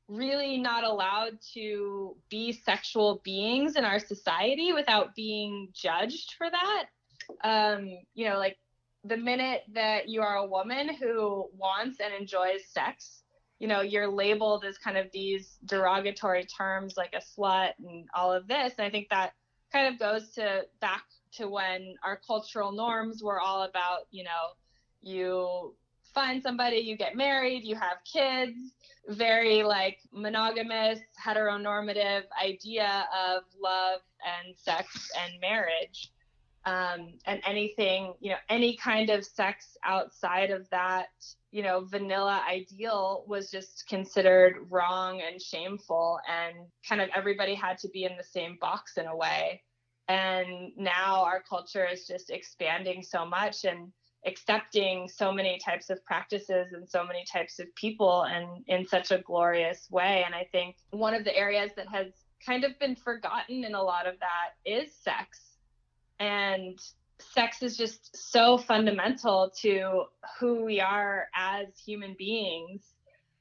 really 0.10 0.58
not 0.58 0.86
allowed 0.86 1.38
to 1.54 2.16
be 2.30 2.54
sexual 2.54 3.20
beings 3.26 3.76
in 3.76 3.84
our 3.84 4.00
society 4.00 4.72
without 4.72 5.14
being 5.16 5.68
judged 5.74 6.34
for 6.38 6.50
that 6.50 6.86
um, 7.44 7.90
you 8.14 8.28
know, 8.30 8.38
like 8.38 8.58
the 9.04 9.18
minute 9.18 9.64
that 9.74 10.10
you 10.10 10.22
are 10.22 10.38
a 10.38 10.46
woman 10.46 10.94
who 10.96 11.50
wants 11.56 12.00
and 12.00 12.14
enjoys 12.14 12.62
sex, 12.70 13.24
you 13.60 13.68
know, 13.68 13.82
you're 13.82 14.08
labeled 14.08 14.66
as 14.66 14.78
kind 14.78 14.98
of 14.98 15.08
these 15.12 15.58
derogatory 15.66 16.46
terms 16.46 16.96
like 16.98 17.14
a 17.14 17.22
slut 17.40 17.72
and 17.80 18.08
all 18.16 18.32
of 18.32 18.48
this. 18.48 18.74
And 18.78 18.86
I 18.86 18.90
think 18.90 19.08
that 19.10 19.34
kind 19.72 19.92
of 19.94 20.00
goes 20.00 20.32
to 20.34 20.64
back 20.80 21.04
to 21.34 21.48
when 21.48 21.96
our 22.04 22.20
cultural 22.26 22.72
norms 22.72 23.24
were 23.24 23.40
all 23.40 23.64
about, 23.64 24.02
you 24.12 24.24
know, 24.24 24.56
you 25.02 25.76
find 26.14 26.42
somebody, 26.42 26.78
you 26.78 26.98
get 26.98 27.16
married, 27.16 27.64
you 27.64 27.76
have 27.76 27.98
kids, 28.12 28.58
very 29.10 29.64
like 29.64 30.00
monogamous, 30.12 31.00
heteronormative 31.24 32.24
idea 32.44 33.08
of 33.16 33.44
love 33.62 34.02
and 34.26 34.56
sex 34.58 35.10
and 35.24 35.40
marriage 35.40 36.12
um, 36.68 37.14
and 37.26 37.40
anything, 37.46 38.14
you 38.20 38.32
know, 38.32 38.38
any 38.50 38.76
kind 38.76 39.10
of 39.10 39.24
sex 39.24 39.78
outside 39.86 40.52
of 40.52 40.70
that, 40.70 41.08
you 41.52 41.64
know, 41.64 41.86
vanilla 41.86 42.44
ideal 42.46 43.24
was 43.26 43.50
just 43.50 43.88
considered 43.88 44.68
wrong 44.70 45.22
and 45.22 45.42
shameful, 45.42 46.20
and 46.30 46.68
kind 46.88 47.00
of 47.00 47.08
everybody 47.16 47.56
had 47.56 47.78
to 47.78 47.88
be 47.88 48.04
in 48.04 48.18
the 48.18 48.24
same 48.24 48.58
box 48.60 48.98
in 48.98 49.08
a 49.08 49.16
way. 49.16 49.64
And 50.10 50.74
now 50.76 51.24
our 51.24 51.42
culture 51.42 51.86
is 51.86 52.06
just 52.06 52.30
expanding 52.30 53.02
so 53.02 53.26
much 53.26 53.64
and 53.64 53.94
accepting 54.26 55.08
so 55.08 55.32
many 55.32 55.60
types 55.64 55.90
of 55.90 56.04
practices 56.04 56.74
and 56.74 56.90
so 56.90 57.06
many 57.06 57.24
types 57.32 57.60
of 57.60 57.74
people 57.76 58.24
and 58.24 58.66
in 58.68 58.86
such 58.86 59.12
a 59.12 59.20
glorious 59.20 59.88
way. 59.90 60.24
And 60.26 60.36
I 60.36 60.46
think 60.52 60.76
one 60.90 61.14
of 61.14 61.24
the 61.24 61.36
areas 61.36 61.72
that 61.78 61.88
has 61.88 62.08
kind 62.46 62.66
of 62.66 62.78
been 62.78 62.98
forgotten 62.98 63.64
in 63.64 63.74
a 63.74 63.82
lot 63.82 64.06
of 64.06 64.16
that 64.20 64.70
is 64.70 64.94
sex 64.94 65.47
and 66.20 66.80
sex 67.20 67.62
is 67.62 67.78
just 67.78 68.16
so 68.16 68.58
fundamental 68.58 69.52
to 69.62 70.04
who 70.40 70.64
we 70.64 70.80
are 70.80 71.28
as 71.36 71.68
human 71.78 72.16
beings. 72.18 72.94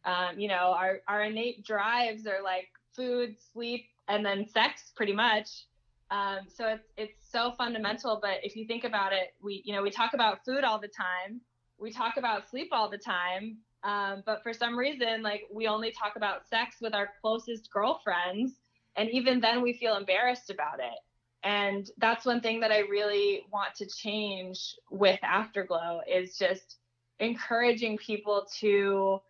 Um, 0.04 0.38
you 0.38 0.49
know, 0.49 0.75
our, 0.76 1.00
our 1.09 1.25
innate 1.25 1.64
drives 1.64 2.26
are 2.26 2.42
like 2.42 2.68
food, 2.95 3.37
sleep, 3.52 3.87
and 4.09 4.25
then 4.25 4.47
sex 4.49 4.92
pretty 4.95 5.12
much. 5.12 5.66
Um, 6.11 6.40
so 6.49 6.68
it's, 6.68 6.88
it's 6.97 7.30
so 7.30 7.52
fundamental. 7.59 8.18
But 8.23 8.38
if 8.42 8.56
you 8.56 8.66
think 8.66 8.85
about 8.85 9.12
it, 9.12 9.35
we, 9.42 9.62
you 9.64 9.75
know, 9.75 9.83
we 9.83 9.90
talk 9.90 10.14
about 10.14 10.45
food 10.45 10.64
all 10.64 10.78
the 10.80 10.88
time. 10.88 11.40
We 11.78 11.92
talk 11.92 12.16
about 12.16 12.49
sleep 12.49 12.68
all 12.73 12.88
the 12.88 12.99
time. 12.99 13.59
Um, 13.83 14.23
but 14.25 14.42
for 14.42 14.52
some 14.52 14.76
reason, 14.78 15.23
like 15.23 15.42
we 15.52 15.66
only 15.66 15.92
talk 15.92 16.16
about 16.16 16.49
sex 16.49 16.76
with 16.80 16.95
our 16.95 17.11
closest 17.21 17.71
girlfriends. 17.71 18.52
And 18.97 19.11
even 19.11 19.40
then 19.40 19.61
we 19.61 19.75
feel 19.75 19.97
embarrassed 19.97 20.50
about 20.50 20.78
it. 20.78 20.99
And 21.43 21.88
that's 21.99 22.25
one 22.25 22.40
thing 22.40 22.61
that 22.61 22.73
I 22.73 22.81
really 22.81 23.47
want 23.52 23.75
to 23.76 23.87
change 23.87 24.75
with 24.90 25.19
Afterglow 25.23 26.00
is 26.09 26.37
just 26.37 26.76
encouraging 27.21 27.99
people 27.99 28.47
to 28.61 29.21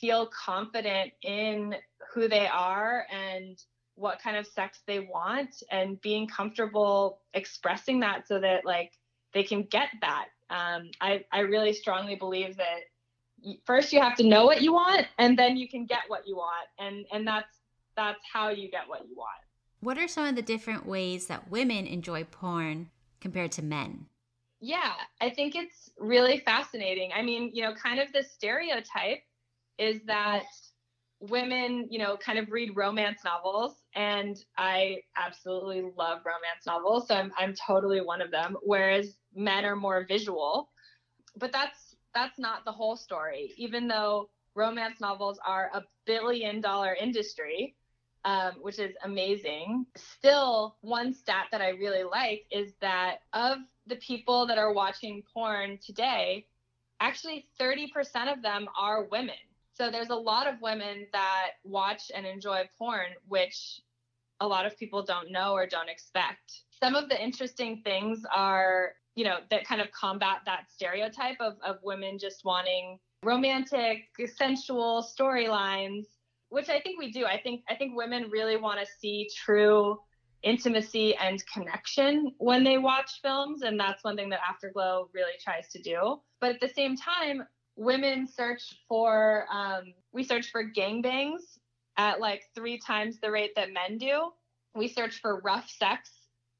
feel 0.00 0.26
confident 0.26 1.12
in 1.22 1.74
who 2.12 2.28
they 2.28 2.46
are 2.46 3.06
and 3.12 3.62
what 3.94 4.20
kind 4.20 4.36
of 4.36 4.46
sex 4.46 4.80
they 4.86 5.00
want 5.00 5.62
and 5.70 6.00
being 6.00 6.26
comfortable 6.26 7.20
expressing 7.34 8.00
that 8.00 8.26
so 8.26 8.40
that 8.40 8.64
like 8.64 8.92
they 9.34 9.42
can 9.42 9.62
get 9.64 9.88
that. 10.00 10.26
Um, 10.50 10.90
I, 11.00 11.24
I 11.32 11.40
really 11.40 11.72
strongly 11.72 12.16
believe 12.16 12.56
that 12.56 12.80
first 13.64 13.92
you 13.92 14.00
have 14.00 14.16
to 14.16 14.24
know 14.24 14.44
what 14.44 14.62
you 14.62 14.72
want 14.72 15.06
and 15.18 15.38
then 15.38 15.56
you 15.56 15.68
can 15.68 15.86
get 15.86 16.00
what 16.08 16.26
you 16.26 16.36
want 16.36 16.68
and 16.78 17.04
and 17.12 17.26
that's 17.26 17.58
that's 17.96 18.20
how 18.32 18.48
you 18.50 18.70
get 18.70 18.88
what 18.88 19.00
you 19.08 19.16
want 19.16 19.42
what 19.82 19.98
are 19.98 20.06
some 20.06 20.26
of 20.26 20.36
the 20.36 20.42
different 20.42 20.86
ways 20.86 21.26
that 21.26 21.50
women 21.50 21.86
enjoy 21.86 22.24
porn 22.24 22.88
compared 23.20 23.50
to 23.52 23.62
men? 23.62 24.06
Yeah, 24.60 24.92
I 25.20 25.30
think 25.30 25.56
it's 25.56 25.90
really 25.98 26.38
fascinating. 26.38 27.10
I 27.12 27.22
mean, 27.22 27.50
you 27.52 27.64
know, 27.64 27.74
kind 27.74 27.98
of 27.98 28.12
the 28.12 28.22
stereotype 28.22 29.24
is 29.78 30.00
that 30.06 30.44
women, 31.18 31.88
you 31.90 31.98
know, 31.98 32.16
kind 32.16 32.38
of 32.38 32.50
read 32.52 32.76
romance 32.76 33.24
novels, 33.24 33.74
and 33.96 34.36
I 34.56 34.98
absolutely 35.16 35.90
love 35.98 36.20
romance 36.24 36.64
novels, 36.64 37.08
so 37.08 37.16
I'm 37.16 37.32
I'm 37.36 37.54
totally 37.54 38.00
one 38.00 38.22
of 38.22 38.30
them. 38.30 38.56
Whereas 38.62 39.16
men 39.34 39.64
are 39.64 39.74
more 39.74 40.06
visual, 40.06 40.70
but 41.36 41.50
that's 41.50 41.96
that's 42.14 42.38
not 42.38 42.64
the 42.64 42.72
whole 42.72 42.96
story. 42.96 43.52
Even 43.56 43.88
though 43.88 44.30
romance 44.54 45.00
novels 45.00 45.40
are 45.44 45.70
a 45.74 45.82
billion 46.06 46.60
dollar 46.60 46.94
industry, 46.94 47.74
um, 48.24 48.52
which 48.60 48.78
is 48.78 48.94
amazing. 49.04 49.86
Still, 49.96 50.76
one 50.80 51.12
stat 51.12 51.46
that 51.50 51.60
I 51.60 51.70
really 51.70 52.04
like 52.04 52.44
is 52.50 52.72
that 52.80 53.18
of 53.32 53.58
the 53.86 53.96
people 53.96 54.46
that 54.46 54.58
are 54.58 54.72
watching 54.72 55.22
porn 55.32 55.78
today, 55.84 56.46
actually 57.00 57.46
30% 57.60 58.32
of 58.32 58.42
them 58.42 58.68
are 58.78 59.04
women. 59.04 59.34
So 59.74 59.90
there's 59.90 60.10
a 60.10 60.14
lot 60.14 60.46
of 60.46 60.60
women 60.60 61.06
that 61.12 61.52
watch 61.64 62.10
and 62.14 62.26
enjoy 62.26 62.68
porn, 62.78 63.08
which 63.26 63.80
a 64.40 64.46
lot 64.46 64.66
of 64.66 64.78
people 64.78 65.02
don't 65.02 65.32
know 65.32 65.52
or 65.52 65.66
don't 65.66 65.88
expect. 65.88 66.62
Some 66.80 66.94
of 66.94 67.08
the 67.08 67.20
interesting 67.20 67.80
things 67.84 68.22
are, 68.34 68.92
you 69.14 69.24
know, 69.24 69.38
that 69.50 69.64
kind 69.64 69.80
of 69.80 69.90
combat 69.92 70.40
that 70.46 70.66
stereotype 70.70 71.36
of, 71.40 71.54
of 71.64 71.78
women 71.82 72.18
just 72.18 72.44
wanting 72.44 72.98
romantic, 73.22 74.08
sensual 74.36 75.06
storylines 75.18 76.06
which 76.52 76.68
I 76.68 76.80
think 76.80 76.98
we 76.98 77.10
do. 77.10 77.24
I 77.24 77.40
think 77.40 77.62
I 77.70 77.74
think 77.74 77.96
women 77.96 78.28
really 78.30 78.58
want 78.58 78.78
to 78.78 78.86
see 79.00 79.30
true 79.34 79.98
intimacy 80.42 81.14
and 81.16 81.42
connection 81.46 82.34
when 82.36 82.62
they 82.62 82.76
watch 82.76 83.20
films, 83.22 83.62
and 83.62 83.80
that's 83.80 84.04
one 84.04 84.16
thing 84.16 84.28
that 84.28 84.40
Afterglow 84.46 85.08
really 85.14 85.32
tries 85.42 85.68
to 85.68 85.80
do. 85.80 86.20
But 86.42 86.50
at 86.50 86.60
the 86.60 86.68
same 86.68 86.94
time, 86.94 87.46
women 87.76 88.26
search 88.26 88.62
for 88.86 89.46
um, 89.50 89.94
we 90.12 90.22
search 90.22 90.50
for 90.50 90.62
gangbangs 90.62 91.58
at 91.96 92.20
like 92.20 92.42
three 92.54 92.78
times 92.78 93.18
the 93.18 93.30
rate 93.30 93.52
that 93.56 93.72
men 93.72 93.96
do. 93.96 94.30
We 94.74 94.88
search 94.88 95.22
for 95.22 95.40
rough 95.40 95.70
sex 95.70 96.10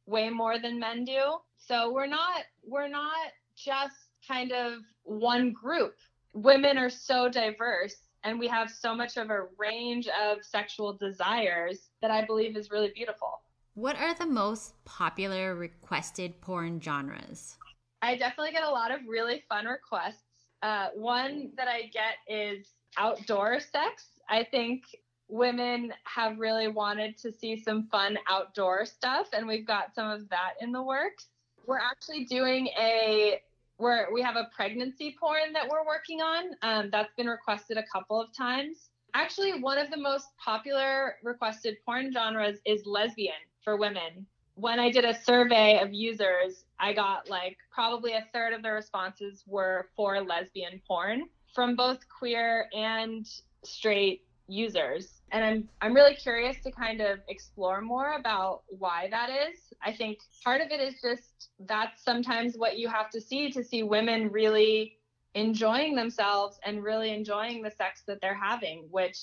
way 0.06 0.30
more 0.30 0.58
than 0.58 0.80
men 0.80 1.04
do. 1.04 1.36
So 1.58 1.92
we're 1.92 2.06
not 2.06 2.44
we're 2.64 2.88
not 2.88 3.28
just 3.54 3.94
kind 4.26 4.52
of 4.52 4.78
one 5.02 5.52
group. 5.52 5.96
Women 6.32 6.78
are 6.78 6.88
so 6.88 7.28
diverse 7.28 7.96
and 8.24 8.38
we 8.38 8.48
have 8.48 8.70
so 8.70 8.94
much 8.94 9.16
of 9.16 9.30
a 9.30 9.46
range 9.58 10.08
of 10.08 10.44
sexual 10.44 10.92
desires 10.92 11.90
that 12.00 12.10
I 12.10 12.24
believe 12.24 12.56
is 12.56 12.70
really 12.70 12.92
beautiful. 12.94 13.40
What 13.74 13.96
are 13.96 14.14
the 14.14 14.26
most 14.26 14.74
popular 14.84 15.54
requested 15.54 16.40
porn 16.40 16.80
genres? 16.80 17.56
I 18.02 18.16
definitely 18.16 18.52
get 18.52 18.64
a 18.64 18.70
lot 18.70 18.90
of 18.90 19.00
really 19.08 19.42
fun 19.48 19.66
requests 19.66 20.24
Uh, 20.62 20.90
one 20.94 21.50
that 21.56 21.66
I 21.66 21.90
get 21.92 22.18
is 22.28 22.74
outdoor 22.96 23.58
sex. 23.58 24.20
I 24.28 24.44
think 24.44 24.84
women 25.28 25.92
have 26.04 26.38
really 26.38 26.68
wanted 26.68 27.18
to 27.18 27.32
see 27.32 27.56
some 27.56 27.88
fun 27.88 28.16
outdoor 28.28 28.86
stuff, 28.86 29.28
and 29.32 29.46
we've 29.46 29.66
got 29.66 29.92
some 29.94 30.08
of 30.08 30.28
that 30.28 30.54
in 30.60 30.70
the 30.70 30.82
works. 30.82 31.26
We're 31.66 31.80
actually 31.80 32.26
doing 32.26 32.68
a 32.78 33.40
where 33.82 34.06
we 34.12 34.22
have 34.22 34.36
a 34.36 34.48
pregnancy 34.54 35.16
porn 35.18 35.52
that 35.52 35.68
we're 35.68 35.84
working 35.84 36.20
on. 36.20 36.52
Um, 36.62 36.88
that's 36.92 37.12
been 37.16 37.26
requested 37.26 37.76
a 37.76 37.82
couple 37.92 38.20
of 38.20 38.32
times. 38.32 38.90
Actually, 39.12 39.60
one 39.60 39.76
of 39.76 39.90
the 39.90 39.96
most 39.96 40.28
popular 40.38 41.16
requested 41.24 41.76
porn 41.84 42.12
genres 42.12 42.58
is 42.64 42.86
lesbian 42.86 43.34
for 43.64 43.76
women. 43.76 44.24
When 44.54 44.78
I 44.78 44.92
did 44.92 45.04
a 45.04 45.20
survey 45.24 45.80
of 45.80 45.92
users, 45.92 46.64
I 46.78 46.92
got 46.92 47.28
like 47.28 47.56
probably 47.72 48.12
a 48.12 48.24
third 48.32 48.52
of 48.52 48.62
the 48.62 48.70
responses 48.70 49.42
were 49.48 49.88
for 49.96 50.20
lesbian 50.20 50.80
porn 50.86 51.24
from 51.52 51.74
both 51.74 51.98
queer 52.08 52.68
and 52.72 53.28
straight 53.64 54.24
users. 54.46 55.21
And 55.32 55.44
I'm 55.44 55.68
I'm 55.80 55.94
really 55.94 56.14
curious 56.14 56.58
to 56.62 56.70
kind 56.70 57.00
of 57.00 57.18
explore 57.28 57.80
more 57.80 58.12
about 58.12 58.62
why 58.68 59.08
that 59.10 59.30
is. 59.30 59.58
I 59.82 59.92
think 59.92 60.18
part 60.44 60.60
of 60.60 60.70
it 60.70 60.80
is 60.80 61.00
just 61.00 61.48
that's 61.60 62.04
sometimes 62.04 62.56
what 62.56 62.78
you 62.78 62.88
have 62.88 63.10
to 63.10 63.20
see 63.20 63.50
to 63.52 63.64
see 63.64 63.82
women 63.82 64.30
really 64.30 64.98
enjoying 65.34 65.94
themselves 65.96 66.58
and 66.64 66.84
really 66.84 67.12
enjoying 67.12 67.62
the 67.62 67.70
sex 67.70 68.02
that 68.06 68.20
they're 68.20 68.34
having, 68.34 68.86
which 68.90 69.18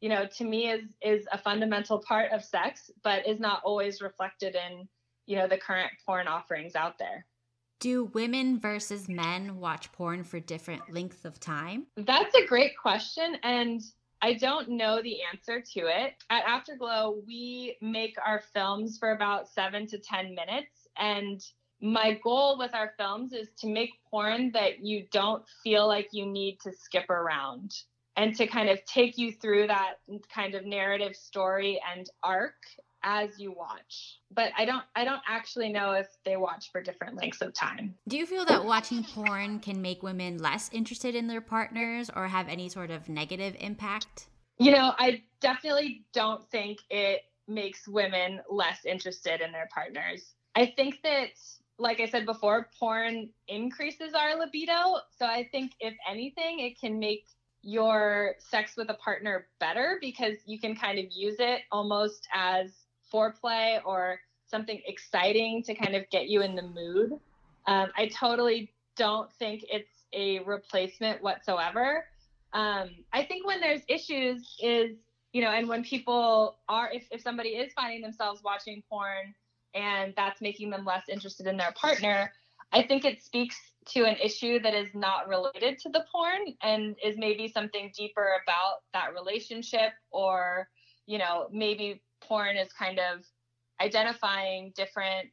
you 0.00 0.08
know 0.08 0.26
to 0.38 0.44
me 0.44 0.70
is 0.70 0.84
is 1.02 1.26
a 1.30 1.38
fundamental 1.38 1.98
part 1.98 2.32
of 2.32 2.42
sex, 2.42 2.90
but 3.04 3.26
is 3.28 3.38
not 3.38 3.60
always 3.62 4.00
reflected 4.00 4.56
in 4.56 4.88
you 5.26 5.36
know 5.36 5.46
the 5.46 5.58
current 5.58 5.92
porn 6.06 6.26
offerings 6.26 6.74
out 6.74 6.98
there. 6.98 7.26
Do 7.80 8.04
women 8.04 8.60
versus 8.60 9.08
men 9.08 9.56
watch 9.56 9.90
porn 9.92 10.22
for 10.22 10.38
different 10.38 10.92
lengths 10.92 11.24
of 11.24 11.40
time? 11.40 11.86
That's 11.96 12.34
a 12.34 12.46
great 12.46 12.72
question. 12.76 13.36
And 13.42 13.80
I 14.22 14.34
don't 14.34 14.68
know 14.68 15.00
the 15.02 15.18
answer 15.32 15.62
to 15.74 15.80
it. 15.86 16.14
At 16.28 16.44
Afterglow, 16.46 17.22
we 17.26 17.76
make 17.80 18.16
our 18.24 18.42
films 18.52 18.98
for 18.98 19.12
about 19.12 19.48
seven 19.48 19.86
to 19.88 19.98
10 19.98 20.34
minutes. 20.34 20.88
And 20.98 21.40
my 21.80 22.20
goal 22.22 22.58
with 22.58 22.74
our 22.74 22.92
films 22.98 23.32
is 23.32 23.48
to 23.60 23.66
make 23.66 23.90
porn 24.10 24.50
that 24.52 24.84
you 24.84 25.06
don't 25.10 25.42
feel 25.62 25.86
like 25.88 26.08
you 26.12 26.26
need 26.26 26.60
to 26.60 26.72
skip 26.72 27.08
around 27.08 27.72
and 28.16 28.34
to 28.36 28.46
kind 28.46 28.68
of 28.68 28.84
take 28.84 29.16
you 29.16 29.32
through 29.32 29.68
that 29.68 29.94
kind 30.32 30.54
of 30.54 30.66
narrative 30.66 31.16
story 31.16 31.80
and 31.94 32.10
arc 32.22 32.56
as 33.02 33.38
you 33.38 33.52
watch. 33.52 34.18
But 34.30 34.52
I 34.56 34.64
don't 34.64 34.84
I 34.94 35.04
don't 35.04 35.22
actually 35.28 35.70
know 35.70 35.92
if 35.92 36.06
they 36.24 36.36
watch 36.36 36.70
for 36.70 36.82
different 36.82 37.16
lengths 37.16 37.40
of 37.40 37.52
time. 37.54 37.94
Do 38.08 38.16
you 38.16 38.26
feel 38.26 38.44
that 38.46 38.64
watching 38.64 39.04
porn 39.04 39.60
can 39.60 39.80
make 39.80 40.02
women 40.02 40.38
less 40.38 40.70
interested 40.72 41.14
in 41.14 41.26
their 41.26 41.40
partners 41.40 42.10
or 42.14 42.28
have 42.28 42.48
any 42.48 42.68
sort 42.68 42.90
of 42.90 43.08
negative 43.08 43.56
impact? 43.60 44.26
You 44.58 44.72
know, 44.72 44.92
I 44.98 45.22
definitely 45.40 46.04
don't 46.12 46.48
think 46.50 46.80
it 46.90 47.22
makes 47.48 47.88
women 47.88 48.40
less 48.50 48.84
interested 48.84 49.40
in 49.40 49.52
their 49.52 49.68
partners. 49.72 50.34
I 50.54 50.66
think 50.76 50.98
that 51.02 51.30
like 51.78 51.98
I 51.98 52.06
said 52.06 52.26
before, 52.26 52.68
porn 52.78 53.30
increases 53.48 54.12
our 54.12 54.38
libido. 54.38 54.98
So 55.18 55.24
I 55.24 55.48
think 55.50 55.72
if 55.80 55.94
anything, 56.08 56.60
it 56.60 56.78
can 56.78 56.98
make 56.98 57.26
your 57.62 58.34
sex 58.38 58.76
with 58.76 58.90
a 58.90 58.94
partner 58.94 59.46
better 59.58 59.98
because 60.00 60.34
you 60.46 60.58
can 60.58 60.74
kind 60.74 60.98
of 60.98 61.06
use 61.10 61.36
it 61.38 61.62
almost 61.70 62.26
as 62.34 62.72
foreplay 63.12 63.80
or 63.84 64.20
something 64.46 64.80
exciting 64.86 65.62
to 65.64 65.74
kind 65.74 65.94
of 65.94 66.08
get 66.10 66.28
you 66.28 66.42
in 66.42 66.54
the 66.54 66.62
mood. 66.62 67.12
Um, 67.66 67.88
I 67.96 68.08
totally 68.08 68.72
don't 68.96 69.32
think 69.34 69.64
it's 69.70 69.88
a 70.12 70.40
replacement 70.40 71.22
whatsoever. 71.22 72.04
Um, 72.52 72.90
I 73.12 73.24
think 73.24 73.46
when 73.46 73.60
there's 73.60 73.82
issues 73.88 74.56
is, 74.60 74.96
you 75.32 75.42
know, 75.42 75.50
and 75.50 75.68
when 75.68 75.84
people 75.84 76.58
are, 76.68 76.90
if, 76.92 77.06
if 77.12 77.20
somebody 77.20 77.50
is 77.50 77.72
finding 77.74 78.02
themselves 78.02 78.42
watching 78.44 78.82
porn 78.88 79.34
and 79.74 80.12
that's 80.16 80.40
making 80.40 80.70
them 80.70 80.84
less 80.84 81.04
interested 81.08 81.46
in 81.46 81.56
their 81.56 81.72
partner, 81.72 82.32
I 82.72 82.82
think 82.82 83.04
it 83.04 83.22
speaks 83.22 83.56
to 83.90 84.04
an 84.04 84.16
issue 84.22 84.60
that 84.60 84.74
is 84.74 84.88
not 84.94 85.28
related 85.28 85.78
to 85.80 85.88
the 85.88 86.04
porn 86.10 86.54
and 86.62 86.96
is 87.04 87.16
maybe 87.16 87.48
something 87.48 87.92
deeper 87.96 88.34
about 88.42 88.80
that 88.92 89.14
relationship 89.14 89.92
or, 90.10 90.68
you 91.06 91.18
know, 91.18 91.48
maybe 91.52 92.02
porn 92.20 92.56
is 92.56 92.72
kind 92.72 92.98
of 92.98 93.24
identifying 93.80 94.72
different 94.76 95.28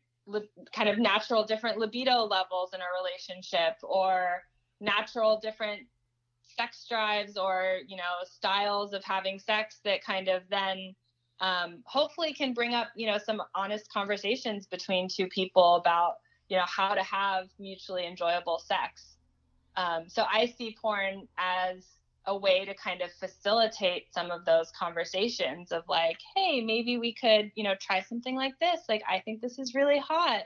kind 0.75 0.89
of 0.89 0.97
natural 0.97 1.45
different 1.45 1.77
libido 1.77 2.23
levels 2.23 2.71
in 2.73 2.81
a 2.81 2.85
relationship 3.01 3.77
or 3.81 4.41
natural 4.81 5.39
different 5.41 5.81
sex 6.41 6.85
drives 6.89 7.37
or 7.37 7.79
you 7.87 7.95
know 7.95 8.03
styles 8.25 8.93
of 8.93 9.03
having 9.03 9.39
sex 9.39 9.79
that 9.83 10.03
kind 10.03 10.27
of 10.27 10.43
then 10.49 10.93
um, 11.39 11.83
hopefully 11.85 12.33
can 12.33 12.53
bring 12.53 12.73
up 12.73 12.87
you 12.95 13.07
know 13.07 13.17
some 13.17 13.41
honest 13.55 13.89
conversations 13.91 14.65
between 14.65 15.07
two 15.07 15.27
people 15.27 15.75
about 15.75 16.15
you 16.49 16.57
know 16.57 16.65
how 16.65 16.93
to 16.93 17.03
have 17.03 17.47
mutually 17.59 18.05
enjoyable 18.05 18.59
sex. 18.59 19.17
Um, 19.75 20.05
so 20.07 20.25
i 20.31 20.47
see 20.57 20.75
porn 20.81 21.27
as 21.37 21.85
a 22.27 22.37
way 22.37 22.65
to 22.65 22.75
kind 22.75 23.01
of 23.01 23.11
facilitate 23.13 24.13
some 24.13 24.29
of 24.31 24.45
those 24.45 24.71
conversations 24.77 25.71
of 25.71 25.83
like, 25.87 26.17
hey, 26.35 26.61
maybe 26.61 26.97
we 26.97 27.13
could, 27.13 27.51
you 27.55 27.63
know, 27.63 27.73
try 27.81 28.01
something 28.01 28.35
like 28.35 28.53
this. 28.59 28.81
Like, 28.87 29.01
I 29.09 29.19
think 29.19 29.41
this 29.41 29.57
is 29.57 29.73
really 29.73 29.99
hot. 29.99 30.43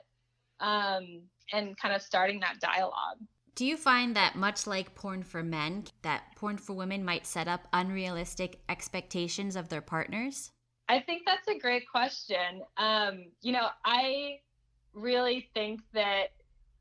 Um, 0.59 1.23
and 1.53 1.77
kind 1.77 1.93
of 1.93 2.01
starting 2.01 2.39
that 2.39 2.59
dialogue. 2.59 3.17
Do 3.55 3.65
you 3.65 3.75
find 3.75 4.15
that 4.15 4.35
much 4.35 4.65
like 4.65 4.95
porn 4.95 5.23
for 5.23 5.43
men, 5.43 5.85
that 6.03 6.23
porn 6.35 6.57
for 6.57 6.73
women 6.73 7.03
might 7.03 7.25
set 7.25 7.47
up 7.47 7.67
unrealistic 7.73 8.59
expectations 8.69 9.55
of 9.55 9.69
their 9.69 9.81
partners? 9.81 10.51
I 10.87 10.99
think 10.99 11.23
that's 11.25 11.47
a 11.47 11.59
great 11.59 11.83
question. 11.89 12.61
Um, 12.77 13.25
you 13.41 13.51
know, 13.51 13.67
I 13.83 14.39
really 14.93 15.49
think 15.53 15.81
that 15.93 16.31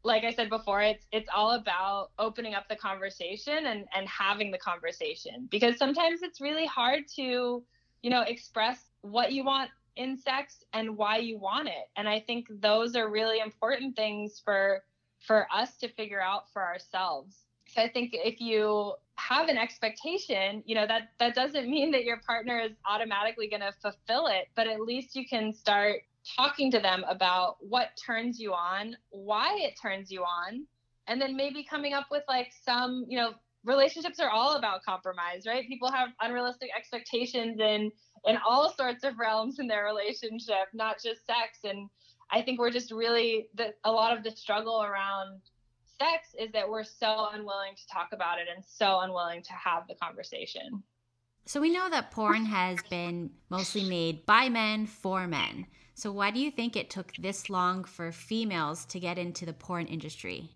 like 0.02 0.24
I 0.24 0.32
said 0.32 0.48
before, 0.48 0.82
it's 0.82 1.06
it's 1.12 1.28
all 1.34 1.52
about 1.52 2.10
opening 2.18 2.54
up 2.54 2.68
the 2.68 2.76
conversation 2.76 3.66
and 3.66 3.86
and 3.94 4.08
having 4.08 4.50
the 4.50 4.58
conversation 4.58 5.46
because 5.50 5.76
sometimes 5.76 6.22
it's 6.22 6.40
really 6.40 6.66
hard 6.66 7.06
to, 7.16 7.62
you 8.02 8.10
know, 8.10 8.22
express 8.22 8.78
what 9.02 9.32
you 9.32 9.44
want 9.44 9.70
in 9.96 10.16
sex 10.16 10.64
and 10.72 10.96
why 10.96 11.18
you 11.18 11.38
want 11.38 11.68
it. 11.68 11.90
And 11.96 12.08
I 12.08 12.20
think 12.20 12.46
those 12.60 12.96
are 12.96 13.08
really 13.08 13.40
important 13.40 13.96
things 13.96 14.40
for 14.44 14.82
for 15.18 15.46
us 15.54 15.76
to 15.78 15.88
figure 15.88 16.20
out 16.20 16.50
for 16.52 16.62
ourselves. 16.62 17.44
So 17.66 17.82
I 17.82 17.88
think 17.88 18.10
if 18.14 18.40
you 18.40 18.94
have 19.16 19.48
an 19.48 19.58
expectation, 19.58 20.62
you 20.64 20.74
know, 20.74 20.86
that 20.86 21.10
that 21.18 21.34
doesn't 21.34 21.68
mean 21.68 21.90
that 21.92 22.04
your 22.04 22.18
partner 22.26 22.58
is 22.58 22.72
automatically 22.88 23.48
going 23.48 23.60
to 23.60 23.72
fulfill 23.82 24.28
it, 24.28 24.48
but 24.54 24.66
at 24.66 24.80
least 24.80 25.14
you 25.14 25.28
can 25.28 25.52
start 25.52 26.02
talking 26.37 26.70
to 26.70 26.80
them 26.80 27.04
about 27.09 27.56
what 27.61 27.88
turns 28.04 28.38
you 28.38 28.52
on, 28.52 28.96
why 29.11 29.56
it 29.59 29.74
turns 29.80 30.11
you 30.11 30.22
on, 30.22 30.66
and 31.06 31.20
then 31.20 31.37
maybe 31.37 31.64
coming 31.64 31.92
up 31.92 32.06
with 32.11 32.22
like 32.28 32.52
some, 32.64 33.04
you 33.09 33.18
know, 33.18 33.33
relationships 33.64 34.20
are 34.20 34.30
all 34.30 34.56
about 34.56 34.83
compromise, 34.83 35.44
right? 35.46 35.66
People 35.68 35.90
have 35.90 36.11
unrealistic 36.20 36.70
expectations 36.76 37.59
in 37.61 37.90
in 38.26 38.37
all 38.46 38.72
sorts 38.74 39.02
of 39.02 39.18
realms 39.18 39.59
in 39.59 39.66
their 39.66 39.85
relationship, 39.85 40.68
not 40.74 40.96
just 41.02 41.24
sex. 41.26 41.61
And 41.64 41.88
I 42.30 42.42
think 42.42 42.59
we're 42.59 42.70
just 42.70 42.92
really 42.92 43.48
the, 43.54 43.72
a 43.85 43.90
lot 43.90 44.16
of 44.16 44.22
the 44.22 44.30
struggle 44.30 44.83
around 44.83 45.40
sex 45.98 46.28
is 46.38 46.52
that 46.52 46.68
we're 46.68 46.85
so 46.85 47.28
unwilling 47.33 47.74
to 47.76 47.83
talk 47.92 48.09
about 48.12 48.38
it 48.38 48.46
and 48.54 48.64
so 48.64 49.00
unwilling 49.00 49.42
to 49.42 49.52
have 49.52 49.87
the 49.88 49.94
conversation. 49.94 50.83
So 51.46 51.61
we 51.61 51.72
know 51.72 51.88
that 51.90 52.11
porn 52.11 52.44
has 52.44 52.78
been 52.88 53.30
mostly 53.48 53.88
made 53.88 54.26
by 54.26 54.48
men 54.48 54.87
for 54.87 55.26
men. 55.26 55.66
So, 56.00 56.10
why 56.10 56.30
do 56.30 56.40
you 56.40 56.50
think 56.50 56.76
it 56.76 56.88
took 56.88 57.12
this 57.16 57.50
long 57.50 57.84
for 57.84 58.10
females 58.10 58.86
to 58.86 58.98
get 58.98 59.18
into 59.18 59.44
the 59.44 59.52
porn 59.52 59.84
industry? 59.84 60.48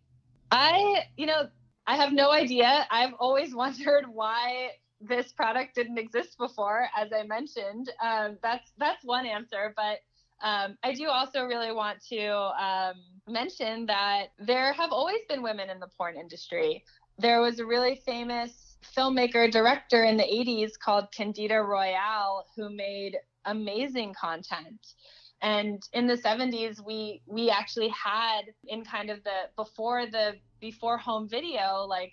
I, 0.50 1.02
you 1.18 1.26
know, 1.26 1.50
I 1.86 1.96
have 1.96 2.14
no 2.14 2.30
idea. 2.30 2.86
I've 2.90 3.12
always 3.20 3.54
wondered 3.62 4.06
why 4.08 4.70
this 5.02 5.32
product 5.32 5.74
didn't 5.74 5.98
exist 5.98 6.38
before. 6.38 6.86
As 6.96 7.12
I 7.12 7.24
mentioned, 7.24 7.90
um, 8.02 8.38
that's 8.42 8.72
that's 8.78 9.04
one 9.04 9.26
answer. 9.26 9.74
But 9.76 9.98
um, 10.42 10.78
I 10.82 10.94
do 10.94 11.08
also 11.08 11.44
really 11.44 11.72
want 11.72 11.98
to 12.08 12.26
um, 12.26 12.94
mention 13.28 13.84
that 13.84 14.28
there 14.38 14.72
have 14.72 14.92
always 14.92 15.20
been 15.28 15.42
women 15.42 15.68
in 15.68 15.78
the 15.78 15.88
porn 15.98 16.16
industry. 16.16 16.82
There 17.18 17.42
was 17.42 17.58
a 17.58 17.66
really 17.66 18.00
famous 18.06 18.78
filmmaker 18.96 19.52
director 19.52 20.04
in 20.04 20.16
the 20.16 20.24
80s 20.24 20.78
called 20.78 21.12
Candida 21.12 21.56
Royalle 21.56 22.44
who 22.56 22.74
made 22.74 23.18
amazing 23.44 24.14
content 24.18 24.94
and 25.42 25.82
in 25.92 26.06
the 26.06 26.16
70s 26.16 26.84
we 26.84 27.22
we 27.26 27.50
actually 27.50 27.88
had 27.88 28.42
in 28.66 28.84
kind 28.84 29.10
of 29.10 29.22
the 29.24 29.48
before 29.56 30.06
the 30.06 30.34
before 30.60 30.98
home 30.98 31.28
video 31.28 31.84
like 31.88 32.12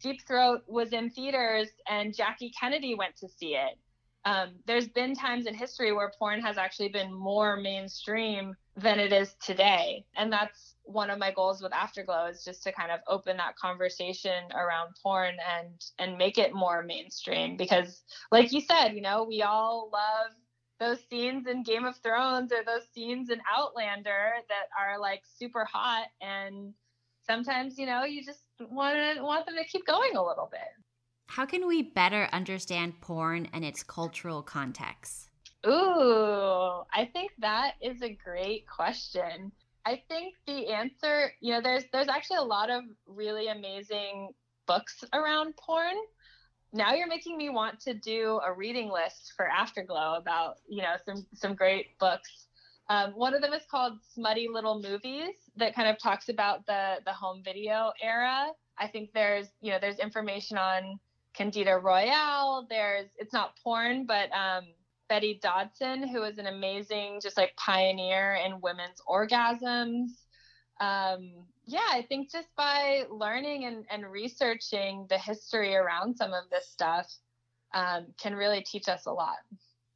deep 0.00 0.20
throat 0.26 0.62
was 0.66 0.92
in 0.92 1.10
theaters 1.10 1.68
and 1.88 2.14
jackie 2.14 2.52
kennedy 2.58 2.94
went 2.94 3.16
to 3.16 3.28
see 3.28 3.54
it 3.54 3.78
um, 4.24 4.54
there's 4.66 4.88
been 4.88 5.14
times 5.14 5.46
in 5.46 5.54
history 5.54 5.92
where 5.92 6.12
porn 6.16 6.40
has 6.42 6.56
actually 6.56 6.88
been 6.88 7.12
more 7.12 7.56
mainstream 7.56 8.54
than 8.76 8.98
it 8.98 9.12
is 9.12 9.34
today. 9.44 10.04
And 10.16 10.32
that's 10.32 10.76
one 10.84 11.10
of 11.10 11.18
my 11.18 11.32
goals 11.32 11.62
with 11.62 11.72
Afterglow 11.72 12.26
is 12.26 12.44
just 12.44 12.62
to 12.64 12.72
kind 12.72 12.90
of 12.92 13.00
open 13.08 13.36
that 13.38 13.56
conversation 13.56 14.44
around 14.54 14.94
porn 15.02 15.34
and 15.58 15.84
and 15.98 16.18
make 16.18 16.38
it 16.38 16.54
more 16.54 16.82
mainstream 16.82 17.56
because 17.56 18.02
like 18.30 18.52
you 18.52 18.60
said, 18.60 18.90
you 18.90 19.00
know, 19.00 19.24
we 19.24 19.42
all 19.42 19.90
love 19.92 20.32
those 20.82 20.98
scenes 21.08 21.46
in 21.46 21.62
Game 21.62 21.84
of 21.84 21.96
Thrones 21.98 22.52
or 22.52 22.64
those 22.64 22.88
scenes 22.92 23.30
in 23.30 23.40
Outlander 23.56 24.32
that 24.48 24.66
are 24.78 24.98
like 24.98 25.22
super 25.38 25.64
hot 25.64 26.06
and 26.20 26.74
sometimes, 27.24 27.78
you 27.78 27.86
know, 27.86 28.02
you 28.02 28.24
just 28.24 28.40
want 28.58 28.96
to 28.96 29.22
want 29.22 29.46
them 29.46 29.54
to 29.56 29.64
keep 29.64 29.86
going 29.86 30.16
a 30.16 30.22
little 30.22 30.48
bit. 30.50 30.60
How 31.28 31.46
can 31.46 31.66
we 31.66 31.82
better 31.82 32.28
understand 32.32 33.00
porn 33.00 33.48
and 33.52 33.64
its 33.64 33.82
cultural 33.84 34.42
context? 34.42 35.30
Ooh, 35.66 36.82
I 36.92 37.08
think 37.12 37.30
that 37.38 37.74
is 37.80 38.02
a 38.02 38.12
great 38.12 38.66
question. 38.66 39.52
I 39.86 40.02
think 40.08 40.34
the 40.46 40.68
answer, 40.68 41.32
you 41.40 41.52
know, 41.52 41.60
there's 41.60 41.84
there's 41.92 42.08
actually 42.08 42.38
a 42.38 42.42
lot 42.42 42.70
of 42.70 42.82
really 43.06 43.48
amazing 43.48 44.30
books 44.66 45.04
around 45.12 45.54
porn 45.56 45.94
now 46.72 46.94
you're 46.94 47.08
making 47.08 47.36
me 47.36 47.50
want 47.50 47.80
to 47.80 47.94
do 47.94 48.40
a 48.44 48.52
reading 48.52 48.90
list 48.90 49.32
for 49.36 49.46
Afterglow 49.46 50.14
about 50.16 50.56
you 50.68 50.82
know 50.82 50.94
some 51.04 51.26
some 51.34 51.54
great 51.54 51.98
books. 51.98 52.46
Um, 52.88 53.12
one 53.12 53.34
of 53.34 53.42
them 53.42 53.52
is 53.52 53.62
called 53.70 53.94
Smutty 54.14 54.48
Little 54.52 54.80
Movies 54.80 55.34
that 55.56 55.74
kind 55.74 55.88
of 55.88 55.98
talks 55.98 56.28
about 56.28 56.66
the 56.66 56.96
the 57.04 57.12
home 57.12 57.42
video 57.44 57.92
era. 58.02 58.48
I 58.78 58.88
think 58.88 59.10
there's 59.12 59.48
you 59.60 59.70
know 59.70 59.78
there's 59.80 59.98
information 59.98 60.56
on 60.56 60.98
Candida 61.34 61.78
Royalle. 61.78 62.66
There's 62.68 63.08
it's 63.16 63.32
not 63.32 63.58
porn, 63.62 64.06
but 64.06 64.30
um, 64.32 64.64
Betty 65.08 65.38
Dodson, 65.42 66.08
who 66.08 66.22
is 66.22 66.38
an 66.38 66.46
amazing 66.46 67.20
just 67.22 67.36
like 67.36 67.54
pioneer 67.56 68.38
in 68.44 68.60
women's 68.60 69.00
orgasms. 69.06 70.08
Um, 70.82 71.30
yeah, 71.64 71.88
I 71.92 72.02
think 72.08 72.30
just 72.30 72.48
by 72.56 73.04
learning 73.08 73.66
and, 73.66 73.84
and 73.88 74.10
researching 74.10 75.06
the 75.08 75.18
history 75.18 75.76
around 75.76 76.16
some 76.16 76.32
of 76.32 76.50
this 76.50 76.68
stuff 76.68 77.08
um, 77.72 78.06
can 78.20 78.34
really 78.34 78.62
teach 78.62 78.88
us 78.88 79.06
a 79.06 79.12
lot. 79.12 79.36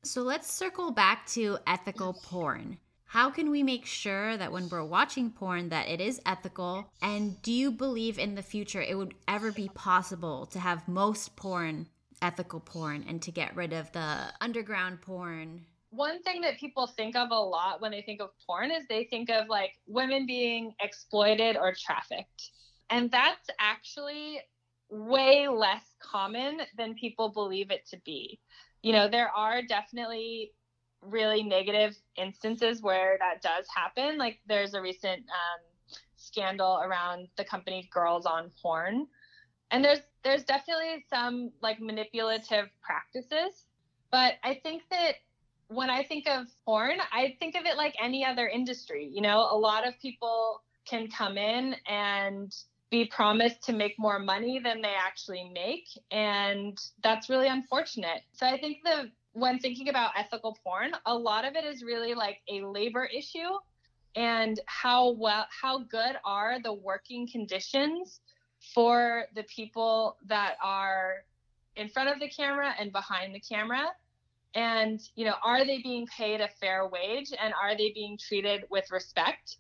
So 0.05 0.23
let's 0.23 0.51
circle 0.51 0.93
back 0.93 1.27
to 1.29 1.59
ethical 1.67 2.13
porn. 2.23 2.79
How 3.07 3.31
can 3.31 3.51
we 3.51 3.63
make 3.63 3.85
sure 3.85 4.37
that 4.37 4.53
when 4.53 4.69
we're 4.69 4.85
watching 4.85 5.31
porn 5.31 5.71
that 5.71 5.89
it 5.89 6.01
is 6.01 6.21
ethical? 6.25 6.89
And 7.03 7.41
do 7.43 7.53
you 7.53 7.73
believe 7.73 8.19
in 8.19 8.37
the 8.37 8.43
future 8.43 8.83
it 8.83 8.97
would 8.97 9.15
ever 9.27 9.51
be 9.51 9.69
possible 9.75 10.47
to 10.47 10.61
have 10.61 10.87
most 10.87 11.35
porn 11.35 11.89
ethical 12.23 12.61
porn 12.61 13.05
and 13.09 13.21
to 13.23 13.31
get 13.31 13.55
rid 13.57 13.73
of 13.73 13.91
the 13.93 14.33
underground 14.41 15.03
porn 15.03 15.67
one 15.97 16.23
thing 16.23 16.41
that 16.43 16.59
people 16.59 16.87
think 16.87 17.17
of 17.17 17.31
a 17.31 17.35
lot 17.35 17.81
when 17.81 17.91
they 17.91 18.03
think 18.03 18.21
of 18.21 18.31
porn 18.47 18.71
is 18.71 18.85
they 18.89 19.05
think 19.05 19.31
of 19.31 19.49
like 19.49 19.73
women 19.87 20.27
being 20.27 20.75
exploited 20.81 21.57
or 21.57 21.75
trafficked. 21.75 22.51
And 22.91 23.11
that's 23.11 23.49
actually 23.59 24.41
way 24.89 25.49
less 25.49 25.95
common 26.01 26.61
than 26.77 26.95
people 26.95 27.31
believe 27.31 27.71
it 27.71 27.87
to 27.91 27.99
be. 28.05 28.39
You 28.83 28.93
know, 28.93 29.09
there 29.09 29.31
are 29.31 29.63
definitely 29.63 30.53
really 31.01 31.43
negative 31.43 31.97
instances 32.17 32.83
where 32.83 33.19
that 33.19 33.43
does 33.43 33.67
happen. 33.75 34.19
Like 34.19 34.39
there's 34.47 34.75
a 34.75 34.81
recent 34.81 35.21
um, 35.21 35.97
scandal 36.17 36.81
around 36.85 37.29
the 37.37 37.45
company 37.45 37.89
Girls 37.93 38.27
on 38.27 38.51
Porn. 38.63 39.07
And 39.71 39.85
there's 39.85 40.01
there's 40.23 40.45
definitely 40.45 41.05
some 41.09 41.51
like 41.61 41.81
manipulative 41.81 42.69
practices, 42.83 43.67
but 44.11 44.35
I 44.45 44.61
think 44.63 44.83
that 44.91 45.17
when 45.69 45.91
I 45.91 46.05
think 46.05 46.29
of 46.29 46.47
porn, 46.65 46.99
I 47.13 47.37
think 47.41 47.57
of 47.57 47.65
it 47.65 47.77
like 47.77 47.95
any 48.01 48.25
other 48.25 48.49
industry. 48.49 49.09
You 49.13 49.21
know, 49.21 49.49
a 49.51 49.57
lot 49.57 49.87
of 49.87 49.99
people 50.01 50.63
can 50.87 51.09
come 51.09 51.37
in 51.37 51.75
and 51.89 52.55
be 52.91 53.07
promised 53.07 53.63
to 53.65 53.73
make 53.73 53.99
more 53.99 54.19
money 54.19 54.61
than 54.63 54.81
they 54.81 54.95
actually 54.97 55.51
make. 55.53 55.87
And 56.11 56.79
that's 57.03 57.29
really 57.29 57.49
unfortunate. 57.49 58.23
So 58.33 58.47
I 58.47 58.59
think 58.59 58.79
the 58.85 59.11
when 59.33 59.59
thinking 59.59 59.91
about 59.91 60.13
ethical 60.17 60.57
porn, 60.65 60.93
a 61.05 61.15
lot 61.15 61.45
of 61.45 61.57
it 61.57 61.65
is 61.65 61.83
really 61.83 62.15
like 62.15 62.39
a 62.49 62.65
labor 62.65 63.05
issue 63.05 63.59
and 64.15 64.59
how 64.65 65.11
well 65.11 65.47
how 65.51 65.81
good 65.81 66.17
are 66.25 66.59
the 66.63 66.73
working 66.73 67.29
conditions 67.29 68.21
for 68.75 69.25
the 69.35 69.43
people 69.43 70.17
that 70.27 70.55
are 70.63 71.25
in 71.77 71.89
front 71.89 72.09
of 72.09 72.19
the 72.19 72.29
camera 72.29 72.73
and 72.81 72.91
behind 72.93 73.35
the 73.35 73.41
camera 73.41 73.89
and 74.57 75.01
you 75.15 75.25
know 75.25 75.35
are 75.45 75.65
they 75.65 75.81
being 75.83 76.07
paid 76.07 76.41
a 76.41 76.49
fair 76.61 76.89
wage 76.89 77.33
and 77.41 77.55
are 77.63 77.77
they 77.77 77.93
being 77.95 78.19
treated 78.19 78.65
with 78.71 78.91
respect 78.91 79.59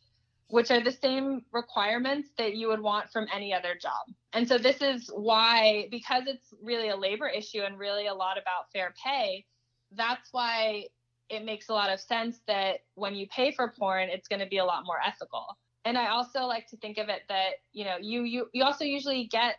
which 0.48 0.70
are 0.70 0.82
the 0.82 0.92
same 0.92 1.42
requirements 1.52 2.28
that 2.38 2.54
you 2.54 2.68
would 2.68 2.80
want 2.80 3.10
from 3.10 3.26
any 3.34 3.52
other 3.52 3.74
job. 3.80 4.06
And 4.32 4.46
so 4.46 4.58
this 4.58 4.80
is 4.80 5.10
why 5.12 5.88
because 5.90 6.24
it's 6.26 6.54
really 6.62 6.90
a 6.90 6.96
labor 6.96 7.26
issue 7.26 7.62
and 7.62 7.78
really 7.78 8.06
a 8.06 8.14
lot 8.14 8.38
about 8.38 8.70
fair 8.72 8.94
pay 9.04 9.44
that's 9.92 10.28
why 10.32 10.84
it 11.28 11.44
makes 11.44 11.68
a 11.68 11.72
lot 11.72 11.92
of 11.92 12.00
sense 12.00 12.40
that 12.46 12.78
when 12.94 13.14
you 13.14 13.26
pay 13.28 13.52
for 13.52 13.72
porn 13.78 14.08
it's 14.08 14.28
going 14.28 14.40
to 14.40 14.46
be 14.46 14.58
a 14.58 14.64
lot 14.64 14.84
more 14.84 14.98
ethical. 15.04 15.56
And 15.84 15.96
i 15.96 16.08
also 16.08 16.44
like 16.44 16.68
to 16.68 16.76
think 16.76 16.98
of 16.98 17.08
it 17.08 17.22
that 17.28 17.54
you 17.72 17.84
know 17.84 17.96
you 18.00 18.22
you, 18.22 18.46
you 18.52 18.64
also 18.64 18.84
usually 18.84 19.26
get 19.26 19.56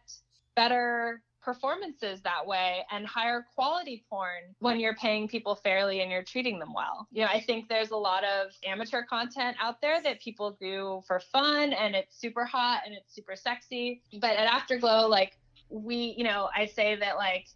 better 0.56 1.21
performances 1.48 2.20
that 2.24 2.46
way 2.46 2.86
and 2.92 3.08
higher 3.08 3.46
quality 3.56 4.04
porn 4.10 4.54
when 4.60 4.82
you're 4.82 4.96
paying 4.96 5.30
people 5.30 5.56
fairly 5.56 6.02
and 6.02 6.12
you're 6.12 6.22
treating 6.22 6.60
them 6.60 6.74
well. 6.76 7.08
You 7.10 7.22
know, 7.22 7.30
I 7.32 7.40
think 7.40 7.70
there's 7.70 7.92
a 7.92 7.96
lot 7.96 8.26
of 8.26 8.52
amateur 8.66 9.04
content 9.04 9.56
out 9.62 9.80
there 9.80 10.02
that 10.02 10.20
people 10.20 10.58
do 10.60 11.02
for 11.08 11.22
fun 11.22 11.72
and 11.72 11.96
it's 11.96 12.20
super 12.20 12.44
hot 12.44 12.82
and 12.86 12.94
it's 12.94 13.16
super 13.16 13.38
sexy. 13.38 14.02
But 14.20 14.32
at 14.32 14.46
Afterglow, 14.46 15.08
like 15.08 15.40
we, 15.70 16.16
you 16.18 16.26
know, 16.26 16.50
I 16.54 16.66
say 16.66 16.98
that 16.98 17.16
like 17.16 17.48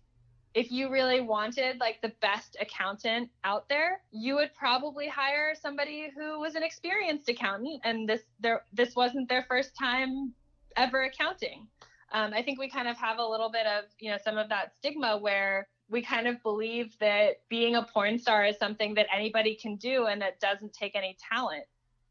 if 0.53 0.71
you 0.71 0.89
really 0.89 1.19
wanted 1.19 1.81
like 1.81 2.01
the 2.01 2.13
best 2.21 2.55
accountant 2.61 3.29
out 3.43 3.67
there, 3.67 4.03
you 4.11 4.35
would 4.35 4.53
probably 4.53 5.09
hire 5.09 5.53
somebody 5.53 6.09
who 6.15 6.39
was 6.39 6.55
an 6.55 6.63
experienced 6.63 7.27
accountant 7.27 7.81
and 7.83 8.07
this 8.07 8.21
there 8.39 8.63
this 8.71 8.95
wasn't 8.95 9.27
their 9.27 9.43
first 9.49 9.71
time 9.77 10.31
ever 10.77 11.03
accounting 11.03 11.67
um, 12.11 12.33
I 12.33 12.41
think 12.41 12.59
we 12.59 12.69
kind 12.69 12.87
of 12.87 12.97
have 12.97 13.19
a 13.19 13.25
little 13.25 13.49
bit 13.49 13.65
of, 13.65 13.85
you 13.99 14.11
know, 14.11 14.17
some 14.23 14.37
of 14.37 14.49
that 14.49 14.73
stigma 14.77 15.17
where 15.17 15.67
we 15.89 16.01
kind 16.01 16.27
of 16.27 16.41
believe 16.43 16.97
that 16.99 17.41
being 17.49 17.75
a 17.75 17.83
porn 17.83 18.17
star 18.17 18.45
is 18.45 18.57
something 18.57 18.93
that 18.95 19.07
anybody 19.13 19.55
can 19.55 19.75
do 19.75 20.05
and 20.05 20.21
that 20.21 20.39
doesn't 20.39 20.73
take 20.73 20.95
any 20.95 21.17
talent. 21.31 21.63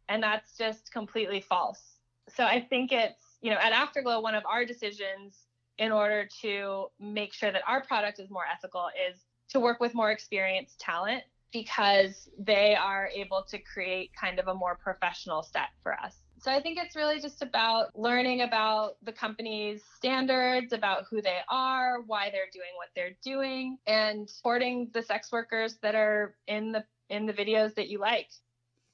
And 0.09 0.23
that's 0.23 0.57
just 0.57 0.93
completely 0.93 1.41
false. 1.41 1.97
So 2.29 2.45
I 2.45 2.61
think 2.61 2.93
it's, 2.93 3.39
you 3.41 3.51
know, 3.51 3.57
at 3.57 3.73
Afterglow, 3.73 4.21
one 4.21 4.35
of 4.35 4.45
our 4.45 4.65
decisions 4.65 5.47
in 5.79 5.93
order 5.93 6.29
to 6.43 6.87
make 7.01 7.33
sure 7.33 7.51
that 7.51 7.63
our 7.67 7.83
product 7.83 8.21
is 8.21 8.31
more 8.31 8.45
ethical 8.53 8.89
is 9.09 9.25
to 9.49 9.61
work 9.61 9.81
with 9.81 9.95
more 9.95 10.11
experienced 10.11 10.79
talent 10.79 11.23
because 11.53 12.29
they 12.39 12.77
are 12.77 13.09
able 13.15 13.45
to 13.49 13.59
create 13.59 14.11
kind 14.19 14.39
of 14.39 14.49
a 14.49 14.55
more 14.55 14.77
professional 14.77 15.43
set 15.43 15.71
for 15.83 15.95
us. 15.95 16.20
So 16.41 16.51
I 16.51 16.61
think 16.61 16.79
it's 16.79 16.97
really 16.97 17.21
just 17.21 17.43
about 17.43 17.99
learning 17.99 18.41
about 18.41 18.97
the 19.03 19.13
company's 19.13 19.83
standards, 19.97 20.73
about 20.73 21.05
who 21.11 21.21
they 21.21 21.41
are, 21.51 22.01
why 22.07 22.31
they're 22.31 22.49
doing 22.51 22.71
what 22.77 22.89
they're 22.97 23.17
doing, 23.23 23.77
and 23.87 24.29
supporting 24.29 24.91
the 24.95 25.03
sex 25.03 25.31
workers 25.31 25.77
that 25.83 25.95
are 25.95 26.35
in 26.47 26.73
the 26.73 26.83
in 27.11 27.27
the 27.27 27.33
videos 27.33 27.75
that 27.75 27.89
you 27.89 27.99
like. 27.99 28.31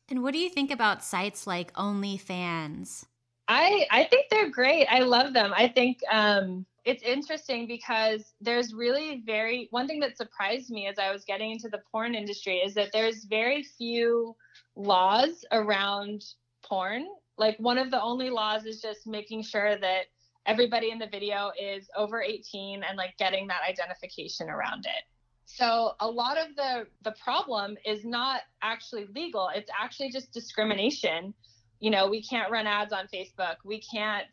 And 0.08 0.24
what 0.24 0.32
do 0.32 0.38
you 0.38 0.50
think 0.50 0.72
about 0.72 1.04
sites 1.04 1.46
like 1.46 1.72
OnlyFans? 1.74 3.04
I 3.46 3.86
I 3.92 4.04
think 4.04 4.26
they're 4.28 4.50
great. 4.50 4.86
I 4.86 5.00
love 5.00 5.32
them. 5.32 5.52
I 5.54 5.68
think 5.68 6.00
um, 6.10 6.66
it's 6.84 7.04
interesting 7.04 7.68
because 7.68 8.34
there's 8.40 8.74
really 8.74 9.22
very 9.24 9.68
one 9.70 9.86
thing 9.86 10.00
that 10.00 10.16
surprised 10.16 10.70
me 10.70 10.88
as 10.88 10.98
I 10.98 11.12
was 11.12 11.24
getting 11.24 11.52
into 11.52 11.68
the 11.68 11.82
porn 11.92 12.16
industry 12.16 12.56
is 12.56 12.74
that 12.74 12.90
there's 12.92 13.24
very 13.24 13.62
few 13.62 14.34
laws 14.74 15.44
around 15.52 16.24
porn 16.64 17.06
like 17.38 17.56
one 17.58 17.78
of 17.78 17.90
the 17.90 18.00
only 18.00 18.30
laws 18.30 18.64
is 18.64 18.80
just 18.80 19.06
making 19.06 19.42
sure 19.42 19.76
that 19.78 20.06
everybody 20.46 20.90
in 20.90 20.98
the 20.98 21.06
video 21.06 21.50
is 21.60 21.88
over 21.96 22.22
18 22.22 22.82
and 22.82 22.96
like 22.96 23.16
getting 23.18 23.46
that 23.48 23.60
identification 23.68 24.48
around 24.48 24.86
it. 24.86 25.04
So 25.44 25.92
a 26.00 26.08
lot 26.08 26.38
of 26.38 26.56
the 26.56 26.86
the 27.02 27.14
problem 27.22 27.76
is 27.84 28.04
not 28.04 28.42
actually 28.62 29.06
legal. 29.14 29.48
It's 29.54 29.70
actually 29.80 30.10
just 30.10 30.32
discrimination. 30.32 31.34
You 31.78 31.90
know, 31.90 32.08
we 32.08 32.22
can't 32.22 32.50
run 32.50 32.66
ads 32.66 32.92
on 32.92 33.06
Facebook. 33.14 33.56
We 33.64 33.80
can't, 33.80 34.26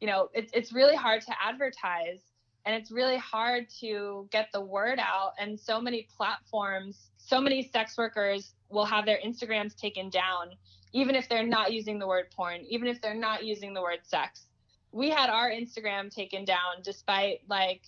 you 0.00 0.06
know, 0.06 0.30
it's 0.32 0.50
it's 0.54 0.72
really 0.72 0.96
hard 0.96 1.20
to 1.22 1.32
advertise 1.42 2.20
and 2.64 2.74
it's 2.74 2.90
really 2.90 3.18
hard 3.18 3.66
to 3.80 4.28
get 4.32 4.48
the 4.52 4.60
word 4.60 4.98
out 4.98 5.32
and 5.38 5.58
so 5.58 5.80
many 5.80 6.08
platforms, 6.16 7.10
so 7.18 7.40
many 7.40 7.70
sex 7.72 7.96
workers 7.98 8.54
will 8.70 8.84
have 8.84 9.04
their 9.04 9.18
Instagrams 9.24 9.76
taken 9.76 10.10
down 10.10 10.50
even 10.92 11.14
if 11.14 11.28
they're 11.28 11.46
not 11.46 11.72
using 11.72 11.98
the 11.98 12.06
word 12.06 12.26
porn, 12.34 12.60
even 12.68 12.88
if 12.88 13.00
they're 13.00 13.14
not 13.14 13.44
using 13.44 13.74
the 13.74 13.82
word 13.82 14.00
sex. 14.02 14.46
We 14.92 15.10
had 15.10 15.28
our 15.28 15.50
Instagram 15.50 16.14
taken 16.14 16.44
down 16.44 16.82
despite 16.82 17.40
like 17.48 17.82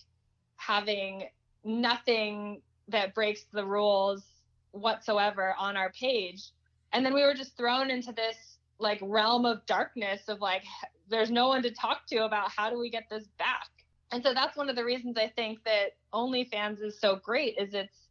having 0.57 1.29
nothing 1.65 2.61
that 2.89 3.15
breaks 3.15 3.45
the 3.53 3.65
rules 3.65 4.25
whatsoever 4.73 5.55
on 5.59 5.77
our 5.77 5.91
page. 5.93 6.51
And 6.93 7.05
then 7.05 7.15
we 7.15 7.23
were 7.23 7.35
just 7.35 7.57
thrown 7.57 7.91
into 7.91 8.13
this 8.13 8.37
like 8.79 8.99
realm 9.03 9.45
of 9.45 9.65
darkness 9.67 10.23
of 10.29 10.41
like 10.41 10.63
there's 11.09 11.31
no 11.31 11.49
one 11.49 11.63
to 11.63 11.71
talk 11.71 12.07
to 12.09 12.25
about 12.25 12.51
how 12.55 12.71
do 12.71 12.79
we 12.79 12.91
get 12.91 13.05
this 13.11 13.25
back. 13.39 13.69
And 14.11 14.23
so 14.23 14.33
that's 14.33 14.57
one 14.57 14.71
of 14.71 14.77
the 14.77 14.85
reasons 14.85 15.17
I 15.17 15.29
think 15.29 15.65
that 15.65 15.97
OnlyFans 16.15 16.83
is 16.83 16.99
so 17.01 17.17
great 17.17 17.57
is 17.59 17.75
it's 17.75 18.09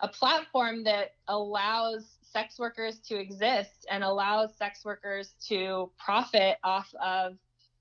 a 0.00 0.08
platform 0.08 0.84
that 0.84 1.12
allows 1.26 2.17
sex 2.32 2.58
workers 2.58 2.98
to 3.00 3.18
exist 3.18 3.86
and 3.90 4.04
allows 4.04 4.56
sex 4.56 4.84
workers 4.84 5.34
to 5.48 5.90
profit 5.98 6.58
off 6.64 6.92
of 7.02 7.36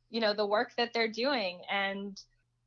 you 0.09 0.21
know 0.21 0.33
the 0.33 0.45
work 0.45 0.71
that 0.77 0.93
they're 0.93 1.11
doing. 1.11 1.61
And 1.71 2.19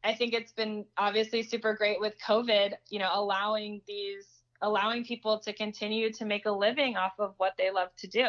i 0.03 0.15
think 0.15 0.33
it's 0.33 0.53
been 0.53 0.87
obviously 0.97 1.43
super 1.43 1.75
great 1.75 2.01
with 2.01 2.15
covid 2.27 2.73
you 2.89 2.99
know 2.99 3.11
allowing 3.13 3.83
these 3.87 4.41
allowing 4.63 5.05
people 5.05 5.39
to 5.39 5.53
continue 5.53 6.13
to 6.13 6.25
make 6.25 6.47
a 6.47 6.51
living 6.51 6.97
off 6.97 7.13
of 7.19 7.35
what 7.39 7.55
they 7.57 7.71
love 7.71 7.89
to 7.97 8.07
do. 8.07 8.27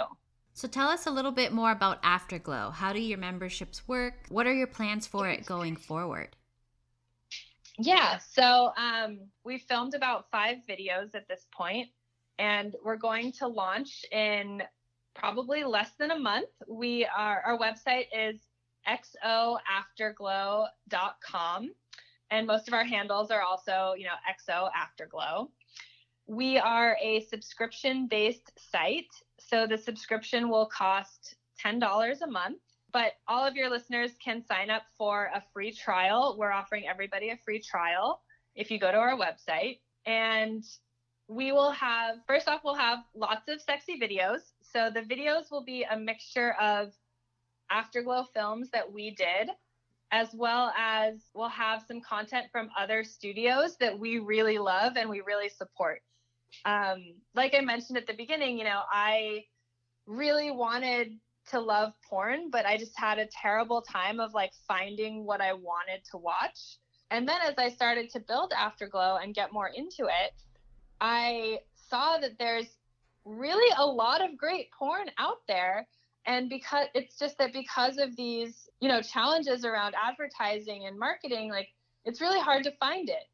So 0.53 0.67
tell 0.67 0.89
us 0.89 1.07
a 1.07 1.11
little 1.11 1.31
bit 1.31 1.51
more 1.51 1.71
about 1.71 1.99
afterglow. 2.03 2.71
How 2.71 2.93
do 2.93 2.99
your 2.99 3.17
memberships 3.17 3.87
work? 3.87 4.25
What 4.29 4.47
are 4.47 4.53
your 4.53 4.67
plans 4.67 5.07
for 5.07 5.27
it 5.29 5.45
going 5.45 5.75
forward? 5.75 6.35
Yeah, 7.77 8.19
so 8.19 8.71
um, 8.77 9.19
we 9.43 9.57
filmed 9.57 9.93
about 9.93 10.29
five 10.29 10.57
videos 10.69 11.15
at 11.15 11.27
this 11.27 11.47
point, 11.51 11.87
and 12.39 12.75
we're 12.83 12.97
going 12.97 13.31
to 13.33 13.45
launch 13.47 14.03
in 14.11 14.63
probably 15.13 15.63
less 15.63 15.91
than 15.99 16.09
a 16.11 16.19
month. 16.19 16.49
We 16.67 17.05
are 17.05 17.41
our 17.45 17.57
website 17.57 18.07
is 18.15 18.41
xoafterglow.com, 18.87 21.69
and 22.31 22.47
most 22.47 22.67
of 22.67 22.73
our 22.73 22.83
handles 22.83 23.29
are 23.31 23.41
also 23.41 23.93
you 23.97 24.05
know 24.05 24.15
xo 24.29 24.69
afterglow. 24.75 25.49
We 26.27 26.57
are 26.57 26.97
a 27.01 27.21
subscription 27.21 28.07
based 28.07 28.51
site, 28.57 29.13
so 29.39 29.65
the 29.67 29.77
subscription 29.77 30.49
will 30.49 30.67
cost 30.67 31.35
ten 31.57 31.79
dollars 31.79 32.21
a 32.21 32.27
month 32.27 32.57
but 32.93 33.13
all 33.27 33.45
of 33.45 33.55
your 33.55 33.69
listeners 33.69 34.11
can 34.23 34.43
sign 34.43 34.69
up 34.69 34.83
for 34.97 35.29
a 35.33 35.41
free 35.53 35.71
trial. 35.71 36.35
We're 36.37 36.51
offering 36.51 36.87
everybody 36.87 37.29
a 37.29 37.37
free 37.37 37.61
trial 37.61 38.21
if 38.55 38.69
you 38.69 38.79
go 38.79 38.91
to 38.91 38.97
our 38.97 39.17
website. 39.17 39.79
And 40.05 40.63
we 41.31 41.53
will 41.53 41.71
have, 41.71 42.17
first 42.27 42.49
off, 42.49 42.59
we'll 42.65 42.75
have 42.75 42.99
lots 43.15 43.47
of 43.47 43.61
sexy 43.61 43.97
videos. 43.97 44.41
So 44.61 44.89
the 44.93 44.99
videos 44.99 45.49
will 45.49 45.63
be 45.63 45.83
a 45.89 45.97
mixture 45.97 46.55
of 46.59 46.91
Afterglow 47.69 48.25
films 48.33 48.69
that 48.71 48.91
we 48.91 49.11
did, 49.11 49.49
as 50.11 50.27
well 50.33 50.73
as 50.77 51.21
we'll 51.33 51.47
have 51.47 51.83
some 51.87 52.01
content 52.01 52.47
from 52.51 52.69
other 52.77 53.05
studios 53.05 53.77
that 53.77 53.97
we 53.97 54.19
really 54.19 54.57
love 54.57 54.97
and 54.97 55.09
we 55.09 55.21
really 55.21 55.47
support. 55.47 56.01
Um, 56.65 57.13
like 57.33 57.55
I 57.55 57.61
mentioned 57.61 57.97
at 57.97 58.07
the 58.07 58.13
beginning, 58.13 58.57
you 58.57 58.65
know, 58.65 58.81
I 58.91 59.45
really 60.05 60.51
wanted 60.51 61.13
to 61.51 61.61
love 61.61 61.93
porn, 62.09 62.49
but 62.51 62.65
I 62.65 62.75
just 62.75 62.99
had 62.99 63.19
a 63.19 63.27
terrible 63.27 63.81
time 63.81 64.19
of 64.19 64.33
like 64.33 64.51
finding 64.67 65.25
what 65.25 65.39
I 65.39 65.53
wanted 65.53 66.03
to 66.11 66.17
watch. 66.17 66.77
And 67.09 67.25
then 67.25 67.39
as 67.47 67.55
I 67.57 67.69
started 67.69 68.09
to 68.11 68.19
build 68.19 68.51
Afterglow 68.53 69.19
and 69.23 69.33
get 69.33 69.53
more 69.53 69.69
into 69.73 70.07
it, 70.07 70.33
I 71.01 71.59
saw 71.89 72.19
that 72.19 72.37
there's 72.39 72.77
really 73.25 73.73
a 73.77 73.85
lot 73.85 74.23
of 74.23 74.37
great 74.37 74.71
porn 74.71 75.09
out 75.17 75.39
there. 75.47 75.87
And 76.27 76.49
because 76.49 76.87
it's 76.93 77.17
just 77.17 77.37
that 77.39 77.51
because 77.51 77.97
of 77.97 78.15
these, 78.15 78.69
you 78.79 78.87
know, 78.87 79.01
challenges 79.01 79.65
around 79.65 79.95
advertising 80.01 80.85
and 80.85 80.97
marketing, 80.97 81.49
like 81.49 81.69
it's 82.05 82.21
really 82.21 82.39
hard 82.39 82.63
to 82.63 82.71
find 82.79 83.09
it. 83.09 83.27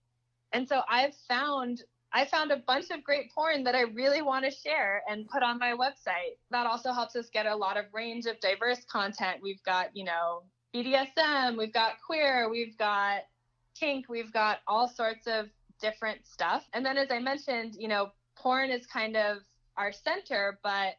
And 0.53 0.67
so 0.67 0.81
I've 0.89 1.13
found 1.27 1.83
I 2.13 2.25
found 2.25 2.51
a 2.51 2.57
bunch 2.65 2.89
of 2.89 3.03
great 3.03 3.31
porn 3.33 3.65
that 3.65 3.75
I 3.75 3.81
really 3.81 4.21
want 4.21 4.45
to 4.45 4.51
share 4.51 5.03
and 5.09 5.27
put 5.27 5.43
on 5.43 5.59
my 5.59 5.73
website. 5.73 6.37
That 6.51 6.65
also 6.65 6.93
helps 6.93 7.17
us 7.17 7.29
get 7.29 7.45
a 7.45 7.55
lot 7.55 7.75
of 7.75 7.85
range 7.93 8.25
of 8.27 8.39
diverse 8.39 8.85
content. 8.85 9.39
We've 9.43 9.61
got, 9.63 9.89
you 9.93 10.05
know, 10.05 10.43
BDSM, 10.73 11.57
we've 11.57 11.73
got 11.73 11.95
queer, 12.05 12.49
we've 12.49 12.77
got 12.77 13.23
kink, 13.77 14.07
we've 14.07 14.31
got 14.31 14.59
all 14.67 14.87
sorts 14.87 15.27
of 15.27 15.47
different 15.81 16.25
stuff. 16.25 16.67
And 16.73 16.85
then 16.85 16.97
as 16.97 17.11
I 17.11 17.19
mentioned, 17.19 17.75
you 17.77 17.87
know, 17.87 18.11
porn 18.35 18.69
is 18.69 18.85
kind 18.85 19.15
of 19.15 19.37
our 19.77 19.91
center, 19.91 20.59
but 20.63 20.95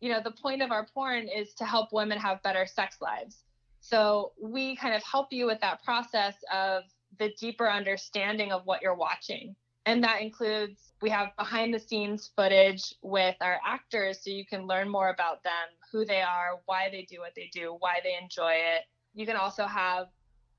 you 0.00 0.10
know, 0.10 0.20
the 0.22 0.32
point 0.32 0.62
of 0.62 0.70
our 0.70 0.86
porn 0.92 1.28
is 1.28 1.54
to 1.54 1.64
help 1.64 1.92
women 1.92 2.18
have 2.18 2.42
better 2.42 2.66
sex 2.66 2.96
lives. 3.00 3.44
So 3.80 4.32
we 4.40 4.76
kind 4.76 4.94
of 4.94 5.02
help 5.02 5.32
you 5.32 5.46
with 5.46 5.60
that 5.60 5.82
process 5.82 6.34
of 6.52 6.82
the 7.18 7.32
deeper 7.38 7.70
understanding 7.70 8.52
of 8.52 8.62
what 8.64 8.82
you're 8.82 8.94
watching. 8.94 9.54
And 9.86 10.02
that 10.02 10.22
includes 10.22 10.92
we 11.02 11.10
have 11.10 11.36
behind 11.36 11.74
the 11.74 11.78
scenes 11.78 12.30
footage 12.34 12.94
with 13.02 13.36
our 13.42 13.60
actors 13.64 14.20
so 14.22 14.30
you 14.30 14.46
can 14.46 14.66
learn 14.66 14.88
more 14.88 15.10
about 15.10 15.42
them, 15.42 15.52
who 15.92 16.04
they 16.06 16.22
are, 16.22 16.60
why 16.64 16.88
they 16.90 17.06
do 17.08 17.20
what 17.20 17.32
they 17.36 17.50
do, 17.52 17.76
why 17.78 17.98
they 18.02 18.16
enjoy 18.20 18.52
it. 18.52 18.84
You 19.14 19.26
can 19.26 19.36
also 19.36 19.66
have 19.66 20.06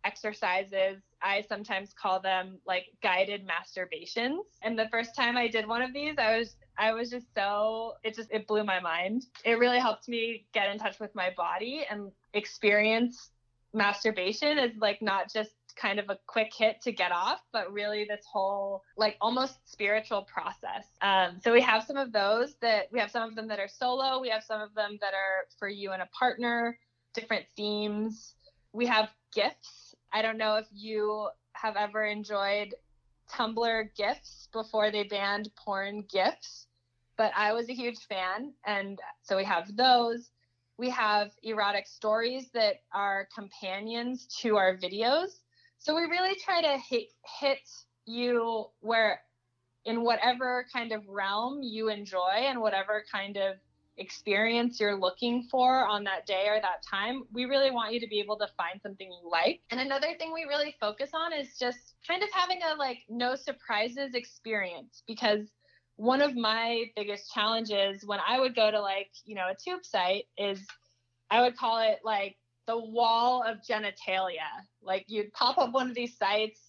exercises. 0.05 1.01
I 1.25 1.43
sometimes 1.49 1.91
call 1.91 2.19
them 2.19 2.59
like 2.67 2.85
guided 3.01 3.47
masturbations. 3.47 4.43
And 4.61 4.77
the 4.77 4.87
first 4.89 5.15
time 5.15 5.35
I 5.35 5.47
did 5.47 5.67
one 5.67 5.81
of 5.81 5.91
these, 5.91 6.15
I 6.19 6.37
was 6.37 6.55
I 6.77 6.93
was 6.93 7.09
just 7.09 7.25
so 7.33 7.93
it 8.03 8.15
just 8.15 8.31
it 8.31 8.45
blew 8.45 8.63
my 8.63 8.79
mind. 8.79 9.25
It 9.43 9.57
really 9.57 9.79
helped 9.79 10.07
me 10.07 10.45
get 10.53 10.69
in 10.69 10.77
touch 10.77 10.99
with 10.99 11.13
my 11.15 11.31
body 11.35 11.85
and 11.89 12.11
experience 12.33 13.31
masturbation 13.73 14.57
is 14.57 14.71
like 14.79 15.01
not 15.01 15.33
just 15.33 15.51
kind 15.75 15.99
of 15.99 16.09
a 16.09 16.17
quick 16.27 16.53
hit 16.55 16.81
to 16.83 16.91
get 16.91 17.11
off, 17.11 17.41
but 17.51 17.73
really 17.73 18.05
this 18.07 18.23
whole 18.31 18.83
like 18.95 19.17
almost 19.19 19.57
spiritual 19.69 20.21
process. 20.21 20.85
Um, 21.01 21.39
so 21.43 21.51
we 21.51 21.61
have 21.61 21.83
some 21.83 21.97
of 21.97 22.13
those 22.13 22.55
that 22.61 22.85
we 22.91 22.99
have 22.99 23.11
some 23.11 23.27
of 23.27 23.35
them 23.35 23.47
that 23.47 23.59
are 23.59 23.67
solo, 23.67 24.21
we 24.21 24.29
have 24.29 24.43
some 24.43 24.61
of 24.61 24.73
them 24.75 24.99
that 25.01 25.13
are 25.13 25.47
for 25.57 25.67
you 25.67 25.91
and 25.91 26.01
a 26.01 26.09
partner, 26.17 26.77
different 27.13 27.45
themes. 27.57 28.35
We 28.73 28.85
have 28.85 29.09
GIFs. 29.33 29.84
I 30.11 30.21
don't 30.21 30.37
know 30.37 30.55
if 30.55 30.67
you 30.71 31.29
have 31.53 31.75
ever 31.75 32.05
enjoyed 32.05 32.73
Tumblr 33.31 33.89
GIFs 33.95 34.49
before 34.53 34.91
they 34.91 35.03
banned 35.03 35.49
porn 35.55 36.03
GIFs, 36.11 36.67
but 37.17 37.31
I 37.35 37.53
was 37.53 37.69
a 37.69 37.73
huge 37.73 37.99
fan. 38.07 38.53
And 38.65 38.99
so 39.23 39.35
we 39.37 39.43
have 39.43 39.75
those. 39.75 40.29
We 40.77 40.89
have 40.89 41.31
erotic 41.43 41.87
stories 41.87 42.49
that 42.53 42.81
are 42.93 43.27
companions 43.33 44.27
to 44.41 44.57
our 44.57 44.77
videos. 44.77 45.39
So 45.79 45.95
we 45.95 46.01
really 46.01 46.35
try 46.35 46.61
to 46.61 46.77
hit 46.77 47.07
hit 47.39 47.59
you 48.05 48.65
where 48.81 49.21
in 49.85 50.03
whatever 50.03 50.65
kind 50.73 50.91
of 50.91 51.07
realm 51.07 51.61
you 51.61 51.89
enjoy 51.89 52.43
and 52.45 52.59
whatever 52.59 53.03
kind 53.11 53.37
of 53.37 53.55
experience 53.97 54.79
you're 54.79 54.99
looking 54.99 55.47
for 55.49 55.87
on 55.87 56.03
that 56.03 56.25
day 56.25 56.47
or 56.47 56.59
that 56.61 56.83
time, 56.89 57.23
we 57.31 57.45
really 57.45 57.71
want 57.71 57.93
you 57.93 57.99
to 57.99 58.07
be 58.07 58.19
able 58.19 58.37
to 58.37 58.47
find 58.57 58.81
something 58.81 59.09
you 59.11 59.29
like. 59.29 59.61
And 59.71 59.79
another 59.79 60.15
thing 60.17 60.33
we 60.33 60.45
really 60.45 60.75
focus 60.79 61.11
on 61.13 61.33
is 61.33 61.57
just 61.57 61.95
kind 62.07 62.23
of 62.23 62.29
having 62.33 62.59
a 62.63 62.75
like 62.77 62.99
no 63.09 63.35
surprises 63.35 64.13
experience 64.13 65.03
because 65.07 65.51
one 65.97 66.21
of 66.21 66.35
my 66.35 66.85
biggest 66.95 67.33
challenges 67.33 68.03
when 68.05 68.19
I 68.27 68.39
would 68.39 68.55
go 68.55 68.69
to 68.69 68.79
like, 68.79 69.11
you 69.23 69.35
know, 69.35 69.47
a 69.49 69.55
tube 69.55 69.85
site 69.85 70.25
is 70.37 70.59
I 71.31 71.41
would 71.41 71.57
call 71.57 71.79
it 71.79 71.99
like 72.03 72.35
the 72.67 72.77
wall 72.77 73.43
of 73.43 73.57
genitalia. 73.67 74.49
Like 74.83 75.05
you'd 75.07 75.31
pop 75.33 75.57
up 75.57 75.71
one 75.71 75.89
of 75.89 75.95
these 75.95 76.17
sites 76.17 76.59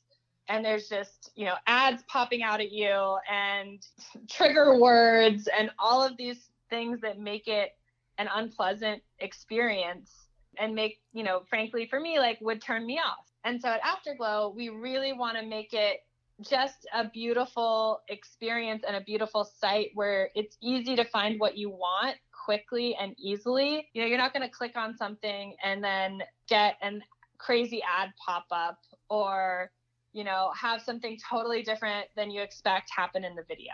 and 0.49 0.65
there's 0.65 0.89
just, 0.89 1.33
you 1.35 1.45
know, 1.45 1.55
ads 1.67 2.05
popping 2.09 2.43
out 2.43 2.61
at 2.61 2.71
you 2.71 3.19
and 3.31 3.85
trigger 4.31 4.79
words 4.79 5.49
and 5.59 5.71
all 5.79 6.05
of 6.05 6.17
these 6.17 6.51
things 6.71 7.01
that 7.01 7.19
make 7.19 7.49
it 7.49 7.71
an 8.19 8.29
unpleasant 8.35 9.03
experience 9.19 10.29
and 10.59 10.75
make, 10.75 11.01
you 11.13 11.23
know, 11.23 11.43
frankly 11.49 11.87
for 11.87 12.01
me, 12.01 12.19
like 12.19 12.39
would 12.41 12.63
turn 12.63 12.87
me 12.87 12.99
off. 12.99 13.27
And 13.45 13.61
so 13.61 13.69
at 13.69 13.81
Afterglow, 13.85 14.55
we 14.57 14.71
really 14.71 15.13
want 15.13 15.37
to 15.39 15.45
make 15.45 15.73
it 15.73 16.01
just 16.41 16.87
a 16.95 17.09
beautiful 17.09 18.01
experience 18.09 18.85
and 18.87 18.97
a 18.97 19.01
beautiful 19.01 19.45
site 19.45 19.91
where 19.95 20.31
it's 20.35 20.57
easy 20.61 20.97
to 20.97 21.05
find 21.05 21.41
what 21.41 21.57
you 21.57 21.71
want 21.71 22.17
quickly 22.45 22.97
and 23.01 23.15
easily. 23.19 23.89
You 23.93 24.03
know, 24.03 24.09
you're 24.09 24.19
not 24.19 24.33
going 24.33 24.43
to 24.43 24.55
click 24.55 24.77
on 24.77 24.97
something 24.97 25.55
and 25.63 25.83
then 25.83 26.23
get 26.49 26.77
an 26.83 27.03
crazy 27.39 27.83
ad 27.83 28.11
pop 28.25 28.47
up 28.51 28.79
or, 29.09 29.71
you 30.13 30.25
know, 30.25 30.51
have 30.59 30.83
something 30.83 31.19
totally 31.29 31.63
different 31.63 32.07
than 32.17 32.31
you 32.31 32.43
expect 32.43 32.91
happen 32.95 33.25
in 33.25 33.35
the 33.35 33.45
video. 33.49 33.73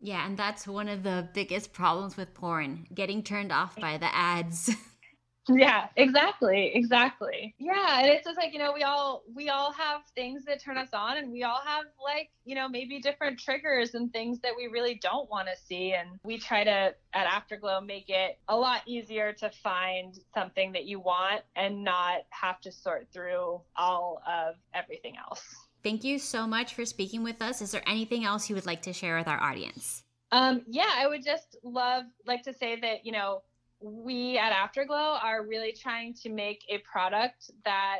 Yeah, 0.00 0.26
and 0.26 0.36
that's 0.36 0.66
one 0.66 0.88
of 0.88 1.02
the 1.02 1.28
biggest 1.32 1.72
problems 1.72 2.16
with 2.16 2.34
porn, 2.34 2.86
getting 2.94 3.22
turned 3.22 3.52
off 3.52 3.76
by 3.76 3.98
the 3.98 4.14
ads. 4.14 4.70
yeah 5.48 5.86
exactly 5.96 6.72
exactly 6.74 7.54
yeah 7.58 8.00
and 8.00 8.08
it's 8.08 8.24
just 8.24 8.36
like 8.36 8.52
you 8.52 8.58
know 8.58 8.72
we 8.72 8.82
all 8.82 9.22
we 9.34 9.48
all 9.48 9.72
have 9.72 10.00
things 10.14 10.44
that 10.44 10.60
turn 10.60 10.76
us 10.76 10.88
on 10.92 11.18
and 11.18 11.30
we 11.30 11.44
all 11.44 11.60
have 11.64 11.84
like 12.02 12.30
you 12.44 12.54
know 12.54 12.68
maybe 12.68 13.00
different 13.00 13.38
triggers 13.38 13.94
and 13.94 14.12
things 14.12 14.40
that 14.40 14.52
we 14.56 14.66
really 14.66 14.98
don't 15.00 15.30
want 15.30 15.46
to 15.46 15.54
see 15.66 15.92
and 15.92 16.08
we 16.24 16.36
try 16.36 16.64
to 16.64 16.92
at 17.14 17.26
afterglow 17.26 17.80
make 17.80 18.08
it 18.08 18.38
a 18.48 18.56
lot 18.56 18.80
easier 18.86 19.32
to 19.32 19.48
find 19.62 20.18
something 20.34 20.72
that 20.72 20.84
you 20.84 20.98
want 20.98 21.42
and 21.54 21.84
not 21.84 22.22
have 22.30 22.60
to 22.60 22.72
sort 22.72 23.06
through 23.12 23.60
all 23.76 24.20
of 24.26 24.56
everything 24.74 25.14
else 25.16 25.65
Thank 25.86 26.02
you 26.02 26.18
so 26.18 26.48
much 26.48 26.74
for 26.74 26.84
speaking 26.84 27.22
with 27.22 27.40
us. 27.40 27.62
Is 27.62 27.70
there 27.70 27.82
anything 27.86 28.24
else 28.24 28.48
you 28.48 28.56
would 28.56 28.66
like 28.66 28.82
to 28.82 28.92
share 28.92 29.16
with 29.16 29.28
our 29.28 29.40
audience? 29.40 30.02
Um, 30.32 30.62
yeah, 30.66 30.90
I 30.96 31.06
would 31.06 31.24
just 31.24 31.56
love 31.62 32.02
like 32.26 32.42
to 32.42 32.52
say 32.52 32.80
that, 32.80 33.06
you 33.06 33.12
know, 33.12 33.42
we 33.78 34.36
at 34.36 34.50
Afterglow 34.50 35.20
are 35.22 35.46
really 35.46 35.70
trying 35.70 36.12
to 36.14 36.28
make 36.28 36.64
a 36.68 36.78
product 36.78 37.52
that 37.64 37.98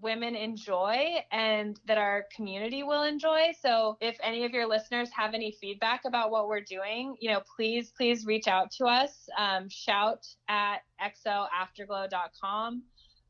women 0.00 0.34
enjoy 0.34 1.16
and 1.30 1.78
that 1.84 1.98
our 1.98 2.24
community 2.34 2.84
will 2.84 3.02
enjoy. 3.02 3.52
So 3.60 3.98
if 4.00 4.16
any 4.22 4.46
of 4.46 4.52
your 4.52 4.66
listeners 4.66 5.10
have 5.14 5.34
any 5.34 5.54
feedback 5.60 6.06
about 6.06 6.30
what 6.30 6.48
we're 6.48 6.62
doing, 6.62 7.16
you 7.20 7.30
know, 7.30 7.42
please, 7.54 7.92
please 7.94 8.24
reach 8.24 8.48
out 8.48 8.70
to 8.78 8.86
us. 8.86 9.28
Um, 9.36 9.68
shout 9.68 10.26
at 10.48 10.78
xoafterglow.com. 11.26 12.82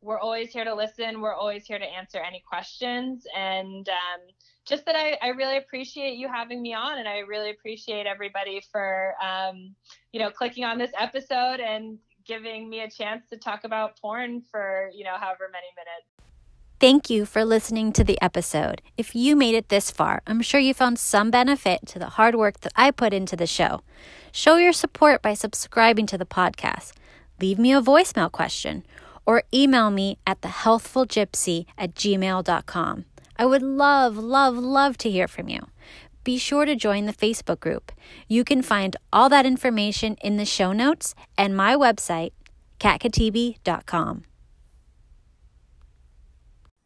We're 0.02 0.18
always 0.18 0.50
here 0.50 0.64
to 0.64 0.74
listen. 0.74 1.20
We're 1.20 1.34
always 1.34 1.66
here 1.66 1.78
to 1.78 1.84
answer 1.84 2.18
any 2.18 2.42
questions. 2.48 3.26
And 3.36 3.88
um, 3.88 4.20
just 4.64 4.86
that 4.86 4.96
I, 4.96 5.18
I 5.20 5.28
really 5.28 5.58
appreciate 5.58 6.16
you 6.16 6.28
having 6.28 6.62
me 6.62 6.72
on 6.72 6.98
and 6.98 7.08
I 7.08 7.18
really 7.18 7.50
appreciate 7.50 8.06
everybody 8.06 8.62
for, 8.72 9.14
um, 9.22 9.74
you 10.12 10.20
know, 10.20 10.30
clicking 10.30 10.64
on 10.64 10.78
this 10.78 10.90
episode 10.98 11.60
and 11.60 11.98
giving 12.26 12.68
me 12.70 12.80
a 12.80 12.90
chance 12.90 13.24
to 13.30 13.36
talk 13.36 13.64
about 13.64 13.98
porn 14.00 14.40
for, 14.50 14.90
you 14.94 15.04
know, 15.04 15.16
however 15.18 15.50
many 15.52 15.66
minutes. 15.76 16.06
Thank 16.78 17.10
you 17.10 17.26
for 17.26 17.44
listening 17.44 17.92
to 17.92 18.04
the 18.04 18.20
episode. 18.22 18.80
If 18.96 19.14
you 19.14 19.36
made 19.36 19.54
it 19.54 19.68
this 19.68 19.90
far, 19.90 20.22
I'm 20.26 20.40
sure 20.40 20.60
you 20.60 20.72
found 20.72 20.98
some 20.98 21.30
benefit 21.30 21.86
to 21.88 21.98
the 21.98 22.10
hard 22.10 22.36
work 22.36 22.60
that 22.60 22.72
I 22.74 22.90
put 22.90 23.12
into 23.12 23.36
the 23.36 23.46
show. 23.46 23.82
Show 24.32 24.56
your 24.56 24.72
support 24.72 25.20
by 25.20 25.34
subscribing 25.34 26.06
to 26.06 26.16
the 26.16 26.24
podcast. 26.24 26.92
Leave 27.38 27.58
me 27.58 27.74
a 27.74 27.82
voicemail 27.82 28.32
question 28.32 28.84
or 29.30 29.44
email 29.54 29.90
me 29.92 30.18
at 30.26 30.40
thehealthfulgypsy 30.40 31.64
at 31.78 31.94
gmail.com. 31.94 33.04
I 33.36 33.46
would 33.46 33.62
love, 33.62 34.16
love, 34.16 34.56
love 34.56 34.98
to 34.98 35.08
hear 35.08 35.28
from 35.28 35.48
you. 35.48 35.68
Be 36.24 36.36
sure 36.36 36.64
to 36.64 36.74
join 36.74 37.06
the 37.06 37.12
Facebook 37.12 37.60
group. 37.60 37.92
You 38.26 38.42
can 38.42 38.60
find 38.60 38.96
all 39.12 39.28
that 39.28 39.46
information 39.46 40.16
in 40.20 40.36
the 40.36 40.44
show 40.44 40.72
notes 40.72 41.14
and 41.38 41.56
my 41.56 41.76
website, 41.76 42.32
katkhatibi.com. 42.80 44.24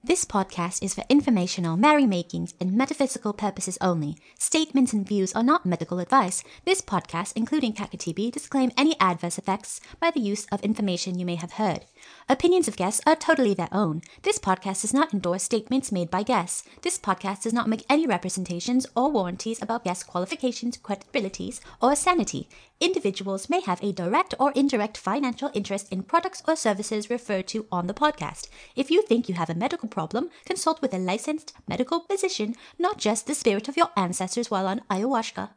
This 0.06 0.26
podcast 0.26 0.82
is 0.82 0.92
for 0.92 1.04
informational 1.08 1.78
merrymakings 1.78 2.52
and 2.60 2.74
metaphysical 2.74 3.32
purposes 3.32 3.78
only. 3.80 4.18
Statements 4.38 4.92
and 4.92 5.08
views 5.08 5.32
are 5.32 5.42
not 5.42 5.64
medical 5.64 5.98
advice. 5.98 6.44
This 6.66 6.82
podcast, 6.82 7.32
including 7.36 7.72
Kat 7.72 7.90
Khatibi, 7.90 8.30
disclaim 8.30 8.70
any 8.76 9.00
adverse 9.00 9.38
effects 9.38 9.80
by 9.98 10.10
the 10.10 10.20
use 10.20 10.44
of 10.52 10.60
information 10.60 11.18
you 11.18 11.24
may 11.24 11.36
have 11.36 11.52
heard. 11.52 11.86
Opinions 12.28 12.68
of 12.68 12.76
guests 12.76 13.00
are 13.06 13.16
totally 13.16 13.54
their 13.54 13.68
own. 13.70 14.02
This 14.22 14.38
podcast 14.38 14.82
does 14.82 14.94
not 14.94 15.12
endorse 15.12 15.42
statements 15.42 15.92
made 15.92 16.10
by 16.10 16.22
guests. 16.22 16.64
This 16.82 16.98
podcast 16.98 17.42
does 17.42 17.52
not 17.52 17.68
make 17.68 17.84
any 17.88 18.06
representations 18.06 18.86
or 18.96 19.10
warranties 19.10 19.60
about 19.60 19.84
guest 19.84 20.06
qualifications, 20.06 20.78
credibilities, 20.78 21.60
or 21.82 21.94
sanity. 21.94 22.48
Individuals 22.80 23.50
may 23.50 23.60
have 23.60 23.82
a 23.82 23.92
direct 23.92 24.34
or 24.38 24.52
indirect 24.52 24.96
financial 24.96 25.50
interest 25.54 25.92
in 25.92 26.02
products 26.02 26.42
or 26.48 26.56
services 26.56 27.10
referred 27.10 27.46
to 27.48 27.66
on 27.70 27.86
the 27.86 27.94
podcast. 27.94 28.48
If 28.74 28.90
you 28.90 29.02
think 29.02 29.28
you 29.28 29.34
have 29.34 29.50
a 29.50 29.54
medical 29.54 29.88
problem, 29.88 30.30
consult 30.44 30.82
with 30.82 30.94
a 30.94 30.98
licensed 30.98 31.52
medical 31.68 32.00
physician, 32.00 32.56
not 32.78 32.98
just 32.98 33.26
the 33.26 33.34
spirit 33.34 33.68
of 33.68 33.76
your 33.76 33.90
ancestors 33.96 34.50
while 34.50 34.66
on 34.66 34.80
ayahuasca. 34.90 35.50